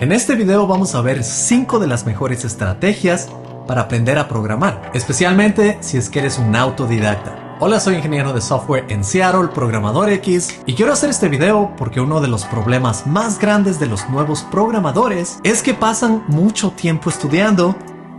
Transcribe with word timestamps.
En 0.00 0.10
este 0.10 0.34
video 0.34 0.66
vamos 0.66 0.96
a 0.96 1.02
ver 1.02 1.22
5 1.22 1.78
de 1.78 1.86
las 1.86 2.04
mejores 2.04 2.44
estrategias 2.44 3.28
para 3.68 3.82
aprender 3.82 4.18
a 4.18 4.26
programar, 4.26 4.90
especialmente 4.92 5.78
si 5.82 5.98
es 5.98 6.10
que 6.10 6.18
eres 6.18 6.36
un 6.36 6.56
autodidacta. 6.56 7.56
Hola, 7.60 7.78
soy 7.78 7.94
ingeniero 7.94 8.32
de 8.32 8.40
software 8.40 8.86
en 8.88 9.04
Seattle, 9.04 9.50
programador 9.54 10.10
X, 10.10 10.60
y 10.66 10.74
quiero 10.74 10.92
hacer 10.92 11.10
este 11.10 11.28
video 11.28 11.72
porque 11.76 12.00
uno 12.00 12.20
de 12.20 12.26
los 12.26 12.44
problemas 12.44 13.06
más 13.06 13.38
grandes 13.38 13.78
de 13.78 13.86
los 13.86 14.10
nuevos 14.10 14.42
programadores 14.42 15.38
es 15.44 15.62
que 15.62 15.74
pasan 15.74 16.24
mucho 16.26 16.72
tiempo 16.72 17.08
estudiando 17.08 17.76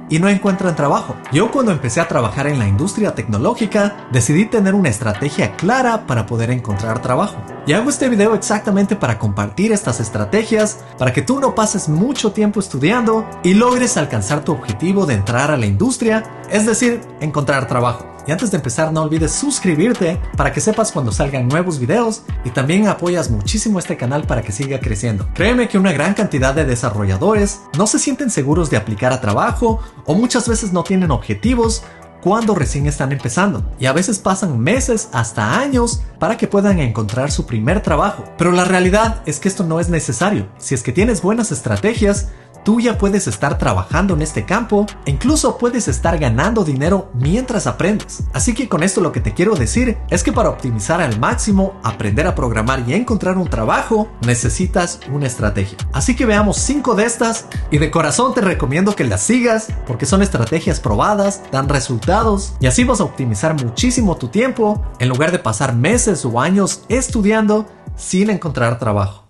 y 0.10 0.20
no 0.20 0.30
encuentran 0.30 0.76
trabajo. 0.76 1.16
Yo 1.32 1.52
cuando 1.52 1.72
empecé 1.72 2.02
a 2.02 2.08
trabajar 2.08 2.48
en 2.48 2.60
la 2.60 2.68
industria 2.68 3.16
tecnológica 3.16 4.08
decidí 4.12 4.46
tener 4.46 4.76
una 4.76 4.90
estrategia 4.90 5.56
clara 5.56 6.06
para 6.08 6.26
poder 6.26 6.52
encontrar 6.52 7.02
trabajo. 7.02 7.38
Y 7.68 7.74
hago 7.74 7.90
este 7.90 8.10
video 8.10 8.36
exactamente 8.36 8.96
para 8.96 9.18
compartir 9.18 9.72
estas 9.72 10.00
estrategias 10.00 10.84
para 10.98 11.14
que 11.14 11.22
tú 11.22 11.40
no 11.40 11.56
pases 11.56 11.90
mucho 11.90 12.32
tiempo 12.32 12.60
estudiando 12.60 13.28
y 13.44 13.54
logres 13.54 13.98
alcanzar 13.98 14.44
tu 14.44 14.52
objetivo 14.52 15.06
de 15.06 15.16
entrar 15.16 15.52
a 15.52 15.58
la 15.58 15.66
industria, 15.66 16.24
es 16.50 16.66
decir, 16.66 17.02
encontrar 17.22 17.68
trabajo. 17.68 18.15
Y 18.28 18.32
antes 18.32 18.52
de 18.52 18.58
empezar 18.58 18.92
no 18.92 19.04
olvides 19.04 19.32
suscribirte 19.32 20.20
para 20.36 20.52
que 20.52 20.62
sepas 20.62 20.92
cuando 20.92 21.12
salgan 21.12 21.48
nuevos 21.48 21.80
videos 21.80 22.24
y 22.44 22.50
también 22.50 22.88
apoyas 22.88 23.30
muchísimo 23.30 23.80
este 23.80 23.98
canal 23.98 24.26
para 24.26 24.42
que 24.42 24.52
siga 24.52 24.80
creciendo. 24.80 25.28
Créeme 25.34 25.68
que 25.68 25.78
una 25.78 25.94
gran 25.94 26.14
cantidad 26.14 26.54
de 26.54 26.66
desarrolladores 26.66 27.62
no 27.78 27.88
se 27.88 28.00
sienten 28.00 28.30
seguros 28.30 28.70
de 28.70 28.78
aplicar 28.78 29.14
a 29.14 29.22
trabajo 29.22 29.80
o 30.06 30.16
muchas 30.16 30.48
veces 30.48 30.74
no 30.74 30.84
tienen 30.84 31.12
objetivos 31.12 31.84
cuando 32.26 32.56
recién 32.56 32.88
están 32.88 33.12
empezando 33.12 33.64
y 33.78 33.86
a 33.86 33.94
veces 33.94 34.18
pasan 34.18 34.60
meses 34.60 35.10
hasta 35.12 35.60
años 35.60 36.02
para 36.18 36.38
que 36.38 36.48
puedan 36.48 36.80
encontrar 36.80 37.30
su 37.30 37.46
primer 37.46 37.82
trabajo. 37.82 38.24
Pero 38.36 38.52
la 38.52 38.66
realidad 38.66 39.22
es 39.28 39.40
que 39.40 39.48
esto 39.48 39.64
no 39.64 39.80
es 39.80 39.90
necesario. 39.90 40.48
Si 40.58 40.74
es 40.74 40.82
que 40.82 40.92
tienes 40.92 41.22
buenas 41.22 41.52
estrategias, 41.52 42.30
tú 42.66 42.82
ya 42.82 42.98
puedes 42.98 43.28
estar 43.28 43.58
trabajando 43.58 44.16
en 44.16 44.22
este 44.22 44.44
campo 44.44 44.86
e 45.06 45.12
incluso 45.12 45.58
puedes 45.58 45.88
estar 45.88 46.18
ganando 46.18 46.66
dinero 46.66 47.10
mientras 47.14 47.68
aprendes. 47.68 48.24
Así 48.34 48.54
que 48.54 48.68
con 48.68 48.84
esto 48.84 49.00
lo 49.00 49.14
que 49.14 49.22
te 49.22 49.34
quiero 49.34 49.56
decir 49.56 49.98
es 50.10 50.24
que 50.24 50.34
para 50.34 50.50
optimizar 50.50 51.00
al 51.00 51.18
máximo, 51.20 51.80
aprender 51.84 52.28
a 52.28 52.36
programar 52.36 52.84
y 52.88 52.94
encontrar 52.94 53.38
un 53.38 53.48
trabajo, 53.48 54.10
necesitas 54.26 55.00
una 55.14 55.28
estrategia. 55.28 55.78
Así 55.94 56.16
que 56.16 56.26
veamos 56.26 56.58
5 56.58 56.96
de 56.96 57.06
estas 57.06 57.46
y 57.72 57.78
de 57.78 57.92
corazón 57.92 58.34
te 58.34 58.42
recomiendo 58.42 58.96
que 58.96 59.04
las 59.04 59.22
sigas 59.22 59.68
porque 59.86 60.08
son 60.08 60.24
estrategias 60.24 60.80
probadas, 60.80 61.44
dan 61.52 61.70
resultados 61.70 62.56
y 62.60 62.66
así 62.66 62.84
vas 62.84 63.00
a 63.00 63.06
optimizar 63.06 63.54
muchísimo 63.64 64.18
tu 64.18 64.30
tiempo 64.30 64.84
en 65.00 65.10
lugar 65.10 65.32
de 65.32 65.40
pasar 65.40 65.76
meses 65.76 66.26
o 66.26 66.42
años 66.42 66.82
estudiando 66.90 67.68
sin 67.96 68.32
encontrar 68.32 68.80
trabajo. 68.80 69.25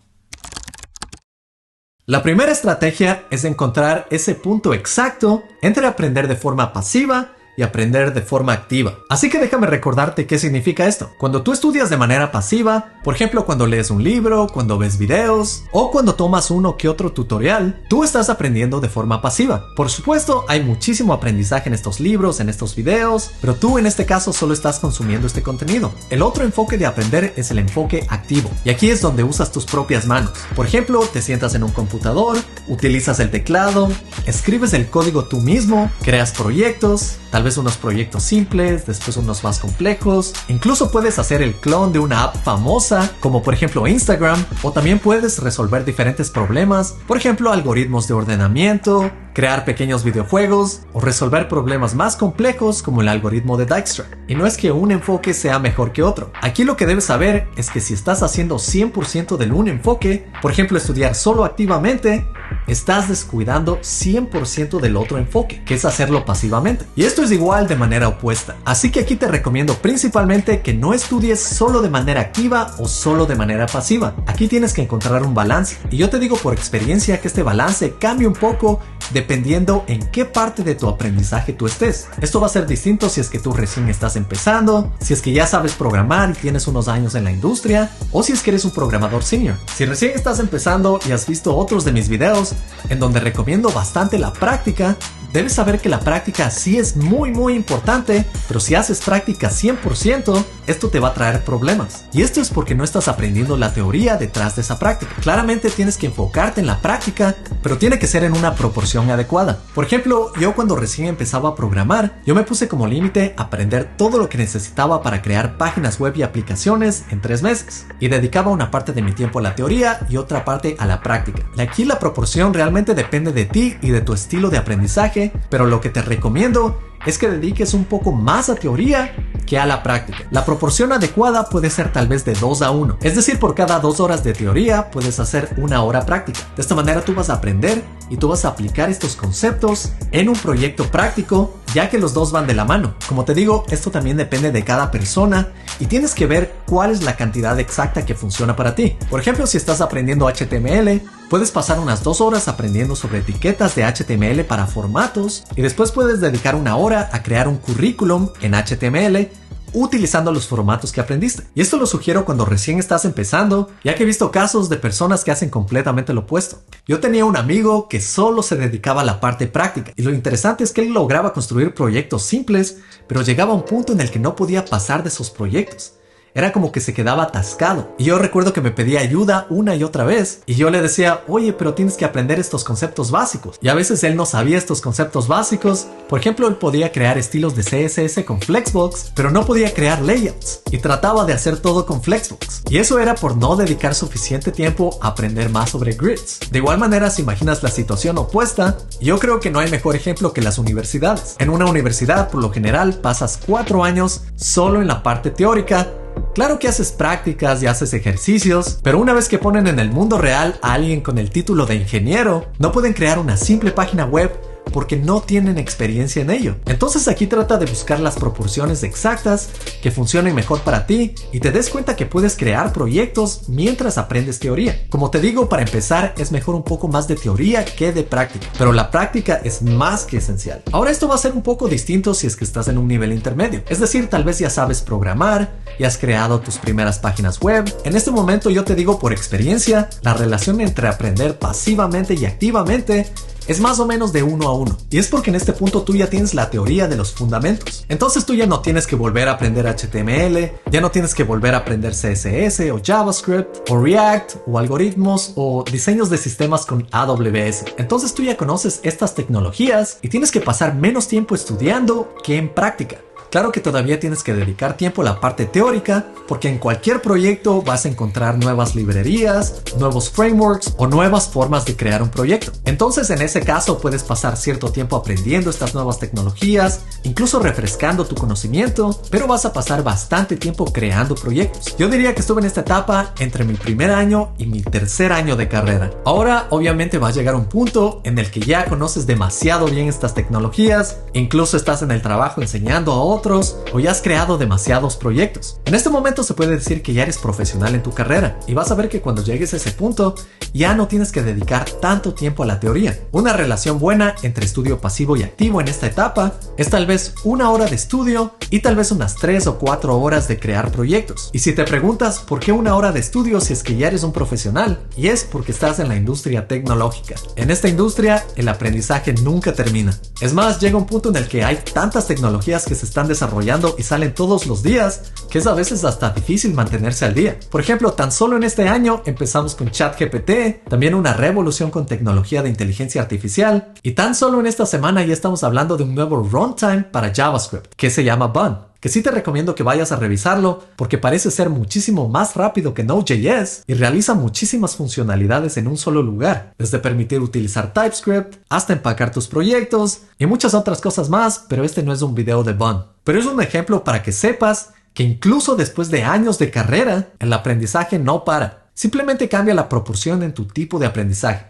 La 2.07 2.21
primera 2.21 2.51
estrategia 2.51 3.23
es 3.31 3.45
encontrar 3.45 4.05
ese 4.11 4.35
punto 4.35 4.75
exacto 4.75 5.43
entre 5.63 5.87
aprender 5.87 6.27
de 6.27 6.35
forma 6.35 6.71
pasiva 6.71 7.31
y 7.57 7.63
aprender 7.63 8.13
de 8.13 8.21
forma 8.21 8.53
activa. 8.53 8.99
Así 9.09 9.29
que 9.29 9.39
déjame 9.39 9.67
recordarte 9.67 10.27
qué 10.27 10.39
significa 10.39 10.87
esto. 10.87 11.11
Cuando 11.17 11.41
tú 11.41 11.51
estudias 11.51 11.89
de 11.89 11.97
manera 11.97 12.31
pasiva, 12.31 12.93
por 13.03 13.15
ejemplo 13.15 13.45
cuando 13.45 13.67
lees 13.67 13.91
un 13.91 14.03
libro, 14.03 14.47
cuando 14.51 14.77
ves 14.77 14.97
videos 14.97 15.63
o 15.71 15.91
cuando 15.91 16.15
tomas 16.15 16.51
uno 16.51 16.77
que 16.77 16.89
otro 16.89 17.11
tutorial, 17.11 17.83
tú 17.89 18.03
estás 18.03 18.29
aprendiendo 18.29 18.79
de 18.79 18.89
forma 18.89 19.21
pasiva. 19.21 19.67
Por 19.75 19.89
supuesto, 19.89 20.45
hay 20.47 20.63
muchísimo 20.63 21.13
aprendizaje 21.13 21.69
en 21.69 21.75
estos 21.75 21.99
libros, 21.99 22.39
en 22.39 22.49
estos 22.49 22.75
videos, 22.75 23.31
pero 23.41 23.55
tú 23.55 23.77
en 23.77 23.85
este 23.85 24.05
caso 24.05 24.33
solo 24.33 24.53
estás 24.53 24.79
consumiendo 24.79 25.27
este 25.27 25.43
contenido. 25.43 25.93
El 26.09 26.21
otro 26.21 26.43
enfoque 26.43 26.77
de 26.77 26.85
aprender 26.85 27.33
es 27.35 27.51
el 27.51 27.59
enfoque 27.59 28.05
activo. 28.09 28.49
Y 28.63 28.69
aquí 28.69 28.89
es 28.89 29.01
donde 29.01 29.23
usas 29.23 29.51
tus 29.51 29.65
propias 29.65 30.05
manos. 30.05 30.31
Por 30.55 30.65
ejemplo, 30.65 30.99
te 31.11 31.21
sientas 31.21 31.55
en 31.55 31.63
un 31.63 31.71
computador, 31.71 32.37
utilizas 32.67 33.19
el 33.19 33.31
teclado, 33.31 33.89
escribes 34.25 34.73
el 34.73 34.89
código 34.89 35.25
tú 35.25 35.41
mismo, 35.41 35.91
creas 36.01 36.31
proyectos, 36.31 37.17
tal 37.31 37.43
vez 37.45 37.57
unos 37.57 37.77
proyectos 37.77 38.23
simples, 38.23 38.85
después 38.85 39.15
unos 39.15 39.43
más 39.43 39.59
complejos. 39.59 40.33
Incluso 40.49 40.91
puedes 40.91 41.17
hacer 41.19 41.41
el 41.41 41.53
clon 41.53 41.93
de 41.93 41.99
una 41.99 42.23
app 42.23 42.43
famosa, 42.43 43.13
como 43.21 43.41
por 43.41 43.53
ejemplo 43.53 43.87
Instagram, 43.87 44.43
o 44.63 44.71
también 44.71 44.99
puedes 44.99 45.39
resolver 45.39 45.85
diferentes 45.85 46.29
problemas, 46.29 46.95
por 47.07 47.15
ejemplo 47.15 47.53
algoritmos 47.53 48.07
de 48.07 48.15
ordenamiento, 48.15 49.11
crear 49.35 49.65
pequeños 49.65 50.05
videojuegos 50.05 50.83
o 50.93 51.01
resolver 51.01 51.49
problemas 51.49 51.93
más 51.93 52.15
complejos 52.15 52.81
como 52.81 53.01
el 53.01 53.09
algoritmo 53.09 53.57
de 53.57 53.65
Dijkstra. 53.65 54.05
Y 54.27 54.33
no 54.33 54.47
es 54.47 54.55
que 54.55 54.71
un 54.71 54.91
enfoque 54.91 55.33
sea 55.33 55.59
mejor 55.59 55.91
que 55.91 56.01
otro. 56.01 56.31
Aquí 56.41 56.63
lo 56.63 56.77
que 56.77 56.85
debes 56.85 57.03
saber 57.03 57.47
es 57.57 57.69
que 57.69 57.81
si 57.81 57.93
estás 57.93 58.23
haciendo 58.23 58.55
100% 58.55 59.35
del 59.35 59.51
un 59.51 59.67
enfoque, 59.67 60.25
por 60.41 60.51
ejemplo 60.51 60.77
estudiar 60.77 61.15
solo 61.15 61.43
activamente, 61.43 62.25
estás 62.67 63.09
descuidando 63.09 63.79
100% 63.81 64.79
del 64.79 64.95
otro 64.95 65.17
enfoque, 65.17 65.61
que 65.65 65.75
es 65.75 65.83
hacerlo 65.83 66.23
pasivamente. 66.23 66.85
Y 66.95 67.03
esto 67.03 67.21
es 67.21 67.31
igual 67.31 67.67
de 67.67 67.75
manera 67.75 68.07
opuesta. 68.07 68.55
Así 68.63 68.89
que 68.89 69.01
aquí 69.01 69.17
te 69.17 69.27
recomiendo 69.27 69.75
principalmente 69.75 70.61
que 70.61 70.73
no 70.73 70.93
estudies 70.93 71.41
solo 71.41 71.81
de 71.81 71.89
manera 71.89 72.21
activa 72.21 72.73
o 72.79 72.87
solo 72.87 73.25
de 73.25 73.35
manera 73.35 73.65
pasiva. 73.67 74.15
Aquí 74.27 74.47
tienes 74.47 74.71
que 74.71 74.81
encontrar 74.81 75.23
un 75.23 75.33
balance. 75.33 75.77
Y 75.91 75.97
yo 75.97 76.09
te 76.09 76.19
digo 76.19 76.37
por 76.37 76.53
experiencia 76.53 77.19
que 77.19 77.27
este 77.27 77.43
balance 77.43 77.95
cambia 77.99 78.29
un 78.29 78.33
poco 78.33 78.79
dependiendo 79.11 79.83
en 79.87 80.05
qué 80.07 80.25
parte 80.25 80.63
de 80.63 80.75
tu 80.75 80.87
aprendizaje 80.87 81.53
tú 81.53 81.65
estés. 81.65 82.07
Esto 82.21 82.39
va 82.39 82.47
a 82.47 82.49
ser 82.49 82.65
distinto 82.65 83.09
si 83.09 83.21
es 83.21 83.29
que 83.29 83.39
tú 83.39 83.53
recién 83.53 83.89
estás 83.89 84.15
empezando, 84.15 84.91
si 84.99 85.13
es 85.13 85.21
que 85.21 85.33
ya 85.33 85.47
sabes 85.47 85.73
programar 85.73 86.31
y 86.31 86.33
tienes 86.33 86.67
unos 86.67 86.87
años 86.87 87.15
en 87.15 87.23
la 87.23 87.31
industria, 87.31 87.91
o 88.11 88.23
si 88.23 88.33
es 88.33 88.41
que 88.41 88.51
eres 88.51 88.65
un 88.65 88.71
programador 88.71 89.23
senior. 89.23 89.57
Si 89.75 89.85
recién 89.85 90.11
estás 90.15 90.39
empezando 90.39 90.99
y 91.07 91.11
has 91.11 91.27
visto 91.27 91.55
otros 91.55 91.85
de 91.85 91.91
mis 91.91 92.09
videos 92.09 92.53
en 92.89 92.99
donde 92.99 93.19
recomiendo 93.19 93.69
bastante 93.69 94.17
la 94.17 94.33
práctica, 94.33 94.97
debes 95.33 95.53
saber 95.53 95.79
que 95.79 95.89
la 95.89 95.99
práctica 95.99 96.49
sí 96.49 96.77
es 96.77 96.95
muy 96.95 97.31
muy 97.31 97.53
importante, 97.53 98.25
pero 98.47 98.59
si 98.59 98.75
haces 98.75 99.01
práctica 99.01 99.49
100%, 99.49 100.43
esto 100.67 100.89
te 100.89 100.99
va 100.99 101.09
a 101.09 101.13
traer 101.13 101.43
problemas. 101.43 102.05
Y 102.13 102.21
esto 102.21 102.41
es 102.41 102.49
porque 102.49 102.75
no 102.75 102.83
estás 102.83 103.07
aprendiendo 103.07 103.57
la 103.57 103.73
teoría 103.73 104.17
detrás 104.17 104.55
de 104.55 104.61
esa 104.61 104.79
práctica. 104.79 105.13
Claramente 105.21 105.69
tienes 105.69 105.97
que 105.97 106.07
enfocarte 106.07 106.61
en 106.61 106.67
la 106.67 106.81
práctica, 106.81 107.35
pero 107.61 107.77
tiene 107.77 107.99
que 107.99 108.07
ser 108.07 108.23
en 108.23 108.35
una 108.35 108.55
proporción 108.55 109.09
adecuada. 109.09 109.59
Por 109.73 109.85
ejemplo, 109.85 110.31
yo 110.39 110.55
cuando 110.55 110.75
recién 110.75 111.07
empezaba 111.07 111.49
a 111.49 111.55
programar, 111.55 112.19
yo 112.25 112.35
me 112.35 112.43
puse 112.43 112.67
como 112.67 112.87
límite 112.87 113.33
aprender 113.37 113.95
todo 113.97 114.17
lo 114.17 114.29
que 114.29 114.37
necesitaba 114.37 115.01
para 115.01 115.21
crear 115.21 115.57
páginas 115.57 115.99
web 115.99 116.13
y 116.15 116.23
aplicaciones 116.23 117.03
en 117.09 117.21
tres 117.21 117.41
meses. 117.41 117.85
Y 117.99 118.07
dedicaba 118.07 118.51
una 118.51 118.71
parte 118.71 118.93
de 118.93 119.01
mi 119.01 119.13
tiempo 119.13 119.39
a 119.39 119.41
la 119.41 119.55
teoría 119.55 119.99
y 120.09 120.17
otra 120.17 120.45
parte 120.45 120.75
a 120.79 120.85
la 120.85 121.01
práctica. 121.01 121.43
Aquí 121.57 121.85
la 121.85 121.99
proporción 121.99 122.53
realmente 122.53 122.93
depende 122.93 123.31
de 123.31 123.45
ti 123.45 123.77
y 123.81 123.89
de 123.89 124.01
tu 124.01 124.13
estilo 124.13 124.49
de 124.49 124.57
aprendizaje 124.57 125.24
pero 125.49 125.65
lo 125.65 125.81
que 125.81 125.89
te 125.89 126.01
recomiendo 126.01 126.79
es 127.05 127.17
que 127.17 127.29
dediques 127.29 127.73
un 127.73 127.85
poco 127.85 128.11
más 128.11 128.49
a 128.49 128.55
teoría 128.55 129.15
que 129.45 129.59
a 129.59 129.65
la 129.65 129.83
práctica. 129.83 130.23
La 130.31 130.43
proporción 130.43 130.91
adecuada 130.91 131.49
puede 131.49 131.69
ser 131.69 131.91
tal 131.93 132.07
vez 132.07 132.25
de 132.25 132.33
2 132.33 132.61
a 132.63 132.71
1, 132.71 132.97
es 133.01 133.15
decir, 133.15 133.39
por 133.39 133.53
cada 133.53 133.79
2 133.79 133.99
horas 133.99 134.23
de 134.23 134.33
teoría 134.33 134.89
puedes 134.89 135.19
hacer 135.19 135.53
una 135.57 135.83
hora 135.83 136.05
práctica. 136.05 136.39
De 136.55 136.61
esta 136.61 136.75
manera 136.75 137.01
tú 137.01 137.13
vas 137.13 137.29
a 137.29 137.33
aprender 137.33 137.83
y 138.09 138.17
tú 138.17 138.27
vas 138.27 138.45
a 138.45 138.49
aplicar 138.49 138.89
estos 138.89 139.15
conceptos 139.15 139.93
en 140.11 140.29
un 140.29 140.35
proyecto 140.35 140.85
práctico, 140.85 141.53
ya 141.75 141.89
que 141.89 141.99
los 141.99 142.13
dos 142.13 142.31
van 142.31 142.47
de 142.47 142.53
la 142.53 142.63
mano. 142.63 142.95
Como 143.05 143.25
te 143.25 143.33
digo, 143.33 143.65
esto 143.69 143.91
también 143.91 144.15
depende 144.15 144.53
de 144.53 144.63
cada 144.63 144.91
persona 144.91 145.49
y 145.77 145.87
tienes 145.87 146.15
que 146.15 146.25
ver 146.25 146.55
cuál 146.65 146.91
es 146.91 147.03
la 147.03 147.17
cantidad 147.17 147.59
exacta 147.59 148.05
que 148.05 148.15
funciona 148.15 148.55
para 148.55 148.75
ti. 148.75 148.95
Por 149.09 149.19
ejemplo, 149.19 149.45
si 149.45 149.57
estás 149.57 149.81
aprendiendo 149.81 150.25
HTML, 150.25 151.01
Puedes 151.29 151.49
pasar 151.49 151.79
unas 151.79 152.03
dos 152.03 152.21
horas 152.21 152.47
aprendiendo 152.47 152.95
sobre 152.95 153.17
etiquetas 153.17 153.73
de 153.73 153.83
HTML 153.83 154.45
para 154.45 154.67
formatos 154.67 155.43
y 155.55 155.63
después 155.63 155.91
puedes 155.91 156.21
dedicar 156.21 156.53
una 156.53 156.75
hora 156.75 157.09
a 157.11 157.23
crear 157.23 157.47
un 157.47 157.57
currículum 157.57 158.29
en 158.41 158.53
HTML 158.53 159.29
utilizando 159.75 160.31
los 160.31 160.47
formatos 160.47 160.91
que 160.91 161.01
aprendiste. 161.01 161.43
Y 161.53 161.61
esto 161.61 161.77
lo 161.77 161.85
sugiero 161.85 162.25
cuando 162.25 162.45
recién 162.45 162.79
estás 162.79 163.05
empezando, 163.05 163.69
ya 163.83 163.93
que 163.93 164.03
he 164.03 164.05
visto 164.05 164.31
casos 164.31 164.69
de 164.69 164.77
personas 164.77 165.23
que 165.23 165.31
hacen 165.31 165.49
completamente 165.49 166.13
lo 166.13 166.21
opuesto. 166.21 166.61
Yo 166.87 166.99
tenía 166.99 167.25
un 167.25 167.37
amigo 167.37 167.87
que 167.89 168.01
solo 168.01 168.41
se 168.41 168.55
dedicaba 168.55 169.01
a 169.01 169.05
la 169.05 169.19
parte 169.19 169.47
práctica 169.47 169.91
y 169.95 170.01
lo 170.03 170.13
interesante 170.13 170.63
es 170.63 170.71
que 170.71 170.81
él 170.81 170.93
lograba 170.93 171.33
construir 171.33 171.73
proyectos 171.73 172.23
simples, 172.23 172.77
pero 173.07 173.21
llegaba 173.21 173.51
a 173.51 173.55
un 173.55 173.65
punto 173.65 173.93
en 173.93 174.01
el 174.01 174.09
que 174.09 174.19
no 174.19 174.35
podía 174.35 174.65
pasar 174.65 175.03
de 175.03 175.09
esos 175.09 175.29
proyectos 175.29 175.93
era 176.35 176.51
como 176.51 176.73
que 176.73 176.81
se 176.81 176.93
quedaba 176.93 177.23
atascado. 177.23 177.95
Y 177.97 178.03
yo 178.03 178.19
recuerdo 178.19 178.51
que 178.51 178.59
me 178.59 178.71
pedía 178.71 178.99
ayuda 178.99 179.47
una 179.49 179.73
y 179.75 179.83
otra 179.83 180.03
vez. 180.03 180.41
Y 180.45 180.55
yo 180.55 180.69
le 180.69 180.81
decía, 180.81 181.23
oye, 181.29 181.53
pero 181.53 181.73
tienes 181.73 181.95
que 181.95 182.03
aprender 182.03 182.39
estos 182.39 182.65
conceptos 182.65 183.09
básicos. 183.09 183.57
Y 183.61 183.69
a 183.69 183.73
veces 183.73 184.03
él 184.03 184.17
no 184.17 184.25
sabía 184.25 184.57
estos 184.57 184.81
conceptos 184.81 185.29
básicos. 185.29 185.87
Por 186.09 186.19
ejemplo, 186.19 186.49
él 186.49 186.55
podía 186.55 186.91
crear 186.91 187.17
estilos 187.17 187.55
de 187.55 187.63
CSS 187.63 188.25
con 188.25 188.41
Flexbox, 188.41 189.13
pero 189.15 189.31
no 189.31 189.45
podía 189.45 189.73
crear 189.73 190.01
layouts. 190.01 190.59
Y 190.71 190.79
trataba 190.79 191.23
de 191.23 191.31
hacer 191.31 191.57
todo 191.57 191.85
con 191.85 192.03
Flexbox. 192.03 192.63
Y 192.69 192.79
eso 192.79 192.99
era 192.99 193.15
por 193.15 193.37
no 193.37 193.55
dedicar 193.55 193.95
suficiente 193.95 194.51
tiempo 194.51 194.99
a 195.01 195.07
aprender 195.07 195.49
más 195.49 195.69
sobre 195.69 195.93
grids. 195.93 196.41
De 196.51 196.57
igual 196.57 196.77
manera, 196.77 197.09
si 197.09 197.21
imaginas 197.21 197.63
la 197.63 197.69
situación 197.69 198.17
opuesta, 198.17 198.77
yo 198.99 199.19
creo 199.19 199.39
que 199.39 199.51
no 199.51 199.59
hay 199.59 199.71
mejor 199.71 199.95
ejemplo 199.95 200.33
que 200.33 200.41
las 200.41 200.57
universidades. 200.57 201.37
En 201.39 201.49
una 201.49 201.65
universidad, 201.65 202.29
por 202.29 202.41
lo 202.41 202.51
general, 202.51 202.95
pasas 202.95 203.39
cuatro 203.45 203.85
años 203.85 204.23
solo 204.35 204.81
en 204.81 204.87
la 204.89 205.01
parte 205.01 205.31
teórica 205.31 205.87
Claro 206.33 206.59
que 206.59 206.67
haces 206.67 206.91
prácticas 206.91 207.63
y 207.63 207.67
haces 207.67 207.93
ejercicios, 207.93 208.79
pero 208.83 208.99
una 208.99 209.13
vez 209.13 209.29
que 209.29 209.39
ponen 209.39 209.67
en 209.67 209.79
el 209.79 209.89
mundo 209.89 210.17
real 210.17 210.59
a 210.61 210.73
alguien 210.73 211.01
con 211.01 211.17
el 211.17 211.29
título 211.29 211.65
de 211.65 211.75
ingeniero, 211.75 212.45
no 212.59 212.71
pueden 212.71 212.93
crear 212.93 213.19
una 213.19 213.37
simple 213.37 213.71
página 213.71 214.05
web 214.05 214.31
porque 214.75 214.97
no 214.97 215.21
tienen 215.21 215.57
experiencia 215.57 216.21
en 216.21 216.29
ello. 216.29 216.57
Entonces 216.65 217.07
aquí 217.07 217.27
trata 217.27 217.57
de 217.57 217.65
buscar 217.65 218.01
las 218.01 218.15
proporciones 218.15 218.83
exactas 218.83 219.47
que 219.81 219.89
funcionen 219.89 220.35
mejor 220.35 220.59
para 220.63 220.85
ti 220.85 221.15
y 221.31 221.39
te 221.39 221.51
des 221.51 221.69
cuenta 221.69 221.95
que 221.95 222.05
puedes 222.05 222.35
crear 222.35 222.73
proyectos 222.73 223.43
mientras 223.47 223.97
aprendes 223.97 224.37
teoría. 224.37 224.85
Como 224.89 225.09
te 225.11 225.21
digo, 225.21 225.47
para 225.47 225.61
empezar 225.61 226.13
es 226.17 226.33
mejor 226.33 226.55
un 226.55 226.63
poco 226.63 226.89
más 226.89 227.07
de 227.07 227.15
teoría 227.15 227.63
que 227.63 227.93
de 227.93 228.03
práctica, 228.03 228.47
pero 228.57 228.73
la 228.73 228.91
práctica 228.91 229.39
es 229.45 229.61
más 229.61 230.03
que 230.03 230.17
esencial. 230.17 230.61
Ahora 230.73 230.91
esto 230.91 231.07
va 231.07 231.15
a 231.15 231.19
ser 231.19 231.31
un 231.31 231.41
poco 231.41 231.69
distinto 231.69 232.13
si 232.13 232.27
es 232.27 232.35
que 232.35 232.43
estás 232.43 232.67
en 232.67 232.77
un 232.77 232.89
nivel 232.89 233.13
intermedio, 233.13 233.63
es 233.69 233.79
decir, 233.79 234.09
tal 234.09 234.25
vez 234.25 234.39
ya 234.39 234.49
sabes 234.49 234.81
programar 234.81 235.53
y 235.79 235.85
has 235.85 235.97
creado 235.97 236.41
tus 236.41 236.57
primeras 236.57 236.99
páginas 236.99 237.39
web. 237.39 237.63
En 237.85 237.95
este 237.95 238.11
momento 238.11 238.49
yo 238.49 238.65
te 238.65 238.75
digo 238.75 238.99
por 238.99 239.13
experiencia, 239.13 239.89
la 240.01 240.13
relación 240.13 240.59
entre 240.59 240.89
aprender 240.89 241.39
pasivamente 241.39 242.13
y 242.15 242.25
activamente 242.25 243.09
es 243.47 243.59
más 243.59 243.79
o 243.79 243.85
menos 243.85 244.11
de 244.13 244.23
uno 244.23 244.47
a 244.47 244.53
uno. 244.53 244.77
Y 244.89 244.97
es 244.97 245.07
porque 245.07 245.29
en 245.29 245.35
este 245.35 245.53
punto 245.53 245.83
tú 245.83 245.95
ya 245.95 246.09
tienes 246.09 246.33
la 246.33 246.49
teoría 246.49 246.87
de 246.87 246.95
los 246.95 247.13
fundamentos. 247.13 247.85
Entonces 247.89 248.25
tú 248.25 248.33
ya 248.33 248.45
no 248.45 248.61
tienes 248.61 248.87
que 248.87 248.95
volver 248.95 249.27
a 249.27 249.33
aprender 249.33 249.65
HTML, 249.65 250.51
ya 250.71 250.81
no 250.81 250.91
tienes 250.91 251.13
que 251.13 251.23
volver 251.23 251.53
a 251.53 251.59
aprender 251.59 251.93
CSS 251.93 252.71
o 252.71 252.79
JavaScript 252.83 253.69
o 253.69 253.77
React 253.77 254.35
o 254.47 254.59
algoritmos 254.59 255.33
o 255.35 255.63
diseños 255.63 256.09
de 256.09 256.17
sistemas 256.17 256.65
con 256.65 256.87
AWS. 256.91 257.65
Entonces 257.77 258.13
tú 258.13 258.23
ya 258.23 258.37
conoces 258.37 258.79
estas 258.83 259.15
tecnologías 259.15 259.99
y 260.01 260.09
tienes 260.09 260.31
que 260.31 260.41
pasar 260.41 260.75
menos 260.75 261.07
tiempo 261.07 261.35
estudiando 261.35 262.13
que 262.23 262.37
en 262.37 262.53
práctica. 262.53 262.97
Claro 263.35 263.51
que 263.51 263.59
todavía 263.59 263.99
tienes 263.99 264.23
que 264.23 264.33
dedicar 264.33 264.77
tiempo 264.77 265.01
a 265.01 265.03
la 265.03 265.19
parte 265.19 265.45
teórica, 265.45 266.05
porque 266.25 266.47
en 266.47 266.57
cualquier 266.57 267.01
proyecto 267.01 267.61
vas 267.61 267.83
a 267.83 267.89
encontrar 267.89 268.37
nuevas 268.37 268.75
librerías, 268.75 269.61
nuevos 269.77 270.09
frameworks 270.09 270.73
o 270.77 270.87
nuevas 270.87 271.27
formas 271.27 271.65
de 271.65 271.75
crear 271.75 272.01
un 272.01 272.07
proyecto. 272.07 272.53
Entonces 272.63 273.09
en 273.09 273.21
ese 273.21 273.41
caso 273.41 273.77
puedes 273.79 274.03
pasar 274.03 274.37
cierto 274.37 274.71
tiempo 274.71 274.95
aprendiendo 274.95 275.49
estas 275.49 275.73
nuevas 275.73 275.99
tecnologías, 275.99 276.79
incluso 277.03 277.41
refrescando 277.41 278.05
tu 278.05 278.15
conocimiento, 278.15 278.97
pero 279.09 279.27
vas 279.27 279.43
a 279.43 279.51
pasar 279.51 279.83
bastante 279.83 280.37
tiempo 280.37 280.71
creando 280.71 281.13
proyectos. 281.13 281.75
Yo 281.77 281.89
diría 281.89 282.15
que 282.15 282.21
estuve 282.21 282.39
en 282.39 282.47
esta 282.47 282.61
etapa 282.61 283.13
entre 283.19 283.43
mi 283.43 283.55
primer 283.55 283.91
año 283.91 284.29
y 284.37 284.45
mi 284.45 284.61
tercer 284.61 285.11
año 285.11 285.35
de 285.35 285.49
carrera. 285.49 285.91
Ahora 286.05 286.47
obviamente 286.51 286.99
va 286.99 287.09
a 287.09 287.11
llegar 287.11 287.35
un 287.35 287.47
punto 287.47 287.99
en 288.05 288.17
el 288.17 288.31
que 288.31 288.39
ya 288.39 288.63
conoces 288.63 289.05
demasiado 289.05 289.65
bien 289.65 289.89
estas 289.89 290.13
tecnologías, 290.13 290.99
incluso 291.11 291.57
estás 291.57 291.81
en 291.81 291.91
el 291.91 292.01
trabajo 292.01 292.41
enseñando 292.41 292.93
a 292.93 293.01
otros 293.03 293.24
o 293.25 293.79
ya 293.79 293.89
has 293.89 294.01
creado 294.01 294.37
demasiados 294.37 294.97
proyectos. 294.97 295.59
En 295.65 295.73
este 295.73 295.89
momento 295.89 296.21
se 296.23 296.35
puede 296.35 296.55
decir 296.57 296.83
que 296.83 296.93
ya 296.93 297.03
eres 297.03 297.17
profesional 297.17 297.73
en 297.73 297.81
tu 297.81 297.91
carrera 297.91 298.39
y 298.47 298.53
vas 298.53 298.69
a 298.69 298.75
ver 298.75 298.87
que 298.87 299.01
cuando 299.01 299.23
llegues 299.23 299.53
a 299.53 299.57
ese 299.57 299.71
punto 299.71 300.13
ya 300.53 300.75
no 300.75 300.87
tienes 300.87 301.11
que 301.11 301.23
dedicar 301.23 301.69
tanto 301.81 302.13
tiempo 302.13 302.43
a 302.43 302.45
la 302.45 302.59
teoría. 302.59 302.99
Una 303.11 303.33
relación 303.33 303.79
buena 303.79 304.15
entre 304.21 304.45
estudio 304.45 304.79
pasivo 304.79 305.17
y 305.17 305.23
activo 305.23 305.59
en 305.59 305.67
esta 305.67 305.87
etapa 305.87 306.33
es 306.57 306.69
tal 306.69 306.85
vez 306.85 307.15
una 307.23 307.49
hora 307.49 307.65
de 307.65 307.75
estudio 307.75 308.35
y 308.51 308.59
tal 308.59 308.75
vez 308.75 308.91
unas 308.91 309.15
3 309.15 309.47
o 309.47 309.57
4 309.57 309.99
horas 309.99 310.27
de 310.27 310.39
crear 310.39 310.71
proyectos. 310.71 311.31
Y 311.33 311.39
si 311.39 311.53
te 311.53 311.63
preguntas 311.63 312.19
por 312.19 312.39
qué 312.39 312.51
una 312.51 312.75
hora 312.75 312.91
de 312.91 312.99
estudio 312.99 313.41
si 313.41 313.53
es 313.53 313.63
que 313.63 313.75
ya 313.75 313.87
eres 313.87 314.03
un 314.03 314.13
profesional, 314.13 314.79
y 314.95 315.07
es 315.07 315.23
porque 315.23 315.51
estás 315.51 315.79
en 315.79 315.87
la 315.87 315.95
industria 315.95 316.47
tecnológica. 316.47 317.15
En 317.35 317.49
esta 317.49 317.67
industria 317.67 318.23
el 318.35 318.47
aprendizaje 318.47 319.13
nunca 319.13 319.53
termina. 319.53 319.97
Es 320.21 320.33
más, 320.33 320.59
llega 320.59 320.77
un 320.77 320.85
punto 320.85 321.09
en 321.09 321.15
el 321.15 321.27
que 321.27 321.43
hay 321.43 321.59
tantas 321.73 322.07
tecnologías 322.07 322.65
que 322.65 322.75
se 322.75 322.85
están 322.85 323.04
desarrollando 323.07 323.75
y 323.77 323.83
salen 323.83 324.13
todos 324.13 324.47
los 324.47 324.63
días, 324.63 325.13
que 325.29 325.39
es 325.39 325.47
a 325.47 325.53
veces 325.53 325.83
hasta 325.83 326.09
difícil 326.09 326.53
mantenerse 326.53 327.05
al 327.05 327.13
día. 327.13 327.37
Por 327.49 327.61
ejemplo, 327.61 327.93
tan 327.93 328.11
solo 328.11 328.37
en 328.37 328.43
este 328.43 328.67
año 328.67 329.01
empezamos 329.05 329.55
con 329.55 329.71
ChatGPT, 329.71 330.67
también 330.69 330.95
una 330.95 331.13
revolución 331.13 331.71
con 331.71 331.85
tecnología 331.85 332.41
de 332.41 332.49
inteligencia 332.49 333.01
artificial, 333.01 333.73
y 333.83 333.91
tan 333.91 334.15
solo 334.15 334.39
en 334.39 334.47
esta 334.47 334.65
semana 334.65 335.03
ya 335.03 335.13
estamos 335.13 335.43
hablando 335.43 335.77
de 335.77 335.83
un 335.83 335.95
nuevo 335.95 336.17
runtime 336.17 336.83
para 336.83 337.13
JavaScript, 337.13 337.73
que 337.75 337.89
se 337.89 338.03
llama 338.03 338.27
Bun 338.27 338.57
que 338.85 338.89
sí 338.89 339.01
te 339.01 339.09
recomiendo 339.09 339.55
que 339.55 339.63
vayas 339.63 339.91
a 339.91 339.95
revisarlo 339.95 340.61
porque 340.75 340.99
parece 340.99 341.31
ser 341.31 341.49
muchísimo 341.49 342.07
más 342.07 342.35
rápido 342.35 342.75
que 342.75 342.83
Node.js 342.83 343.63
y 343.65 343.73
realiza 343.73 344.13
muchísimas 344.13 344.75
funcionalidades 344.75 345.57
en 345.57 345.67
un 345.67 345.75
solo 345.75 346.03
lugar, 346.03 346.53
desde 346.59 346.77
permitir 346.77 347.19
utilizar 347.19 347.73
TypeScript 347.73 348.35
hasta 348.47 348.73
empacar 348.73 349.11
tus 349.11 349.27
proyectos 349.27 350.01
y 350.19 350.27
muchas 350.27 350.53
otras 350.53 350.81
cosas 350.81 351.09
más, 351.09 351.45
pero 351.49 351.63
este 351.63 351.81
no 351.81 351.93
es 351.93 352.03
un 352.03 352.13
video 352.13 352.43
de 352.43 352.53
Bun. 352.53 352.94
Pero 353.05 353.19
es 353.19 353.25
un 353.27 353.39
ejemplo 353.39 353.83
para 353.83 354.03
que 354.03 354.11
sepas 354.11 354.73
que 354.93 355.03
incluso 355.03 355.55
después 355.55 355.89
de 355.91 356.03
años 356.03 356.39
de 356.39 356.49
carrera, 356.49 357.09
el 357.19 357.31
aprendizaje 357.31 357.99
no 357.99 358.25
para. 358.25 358.71
Simplemente 358.73 359.29
cambia 359.29 359.53
la 359.53 359.69
proporción 359.69 360.23
en 360.23 360.33
tu 360.33 360.45
tipo 360.45 360.79
de 360.79 360.87
aprendizaje. 360.87 361.45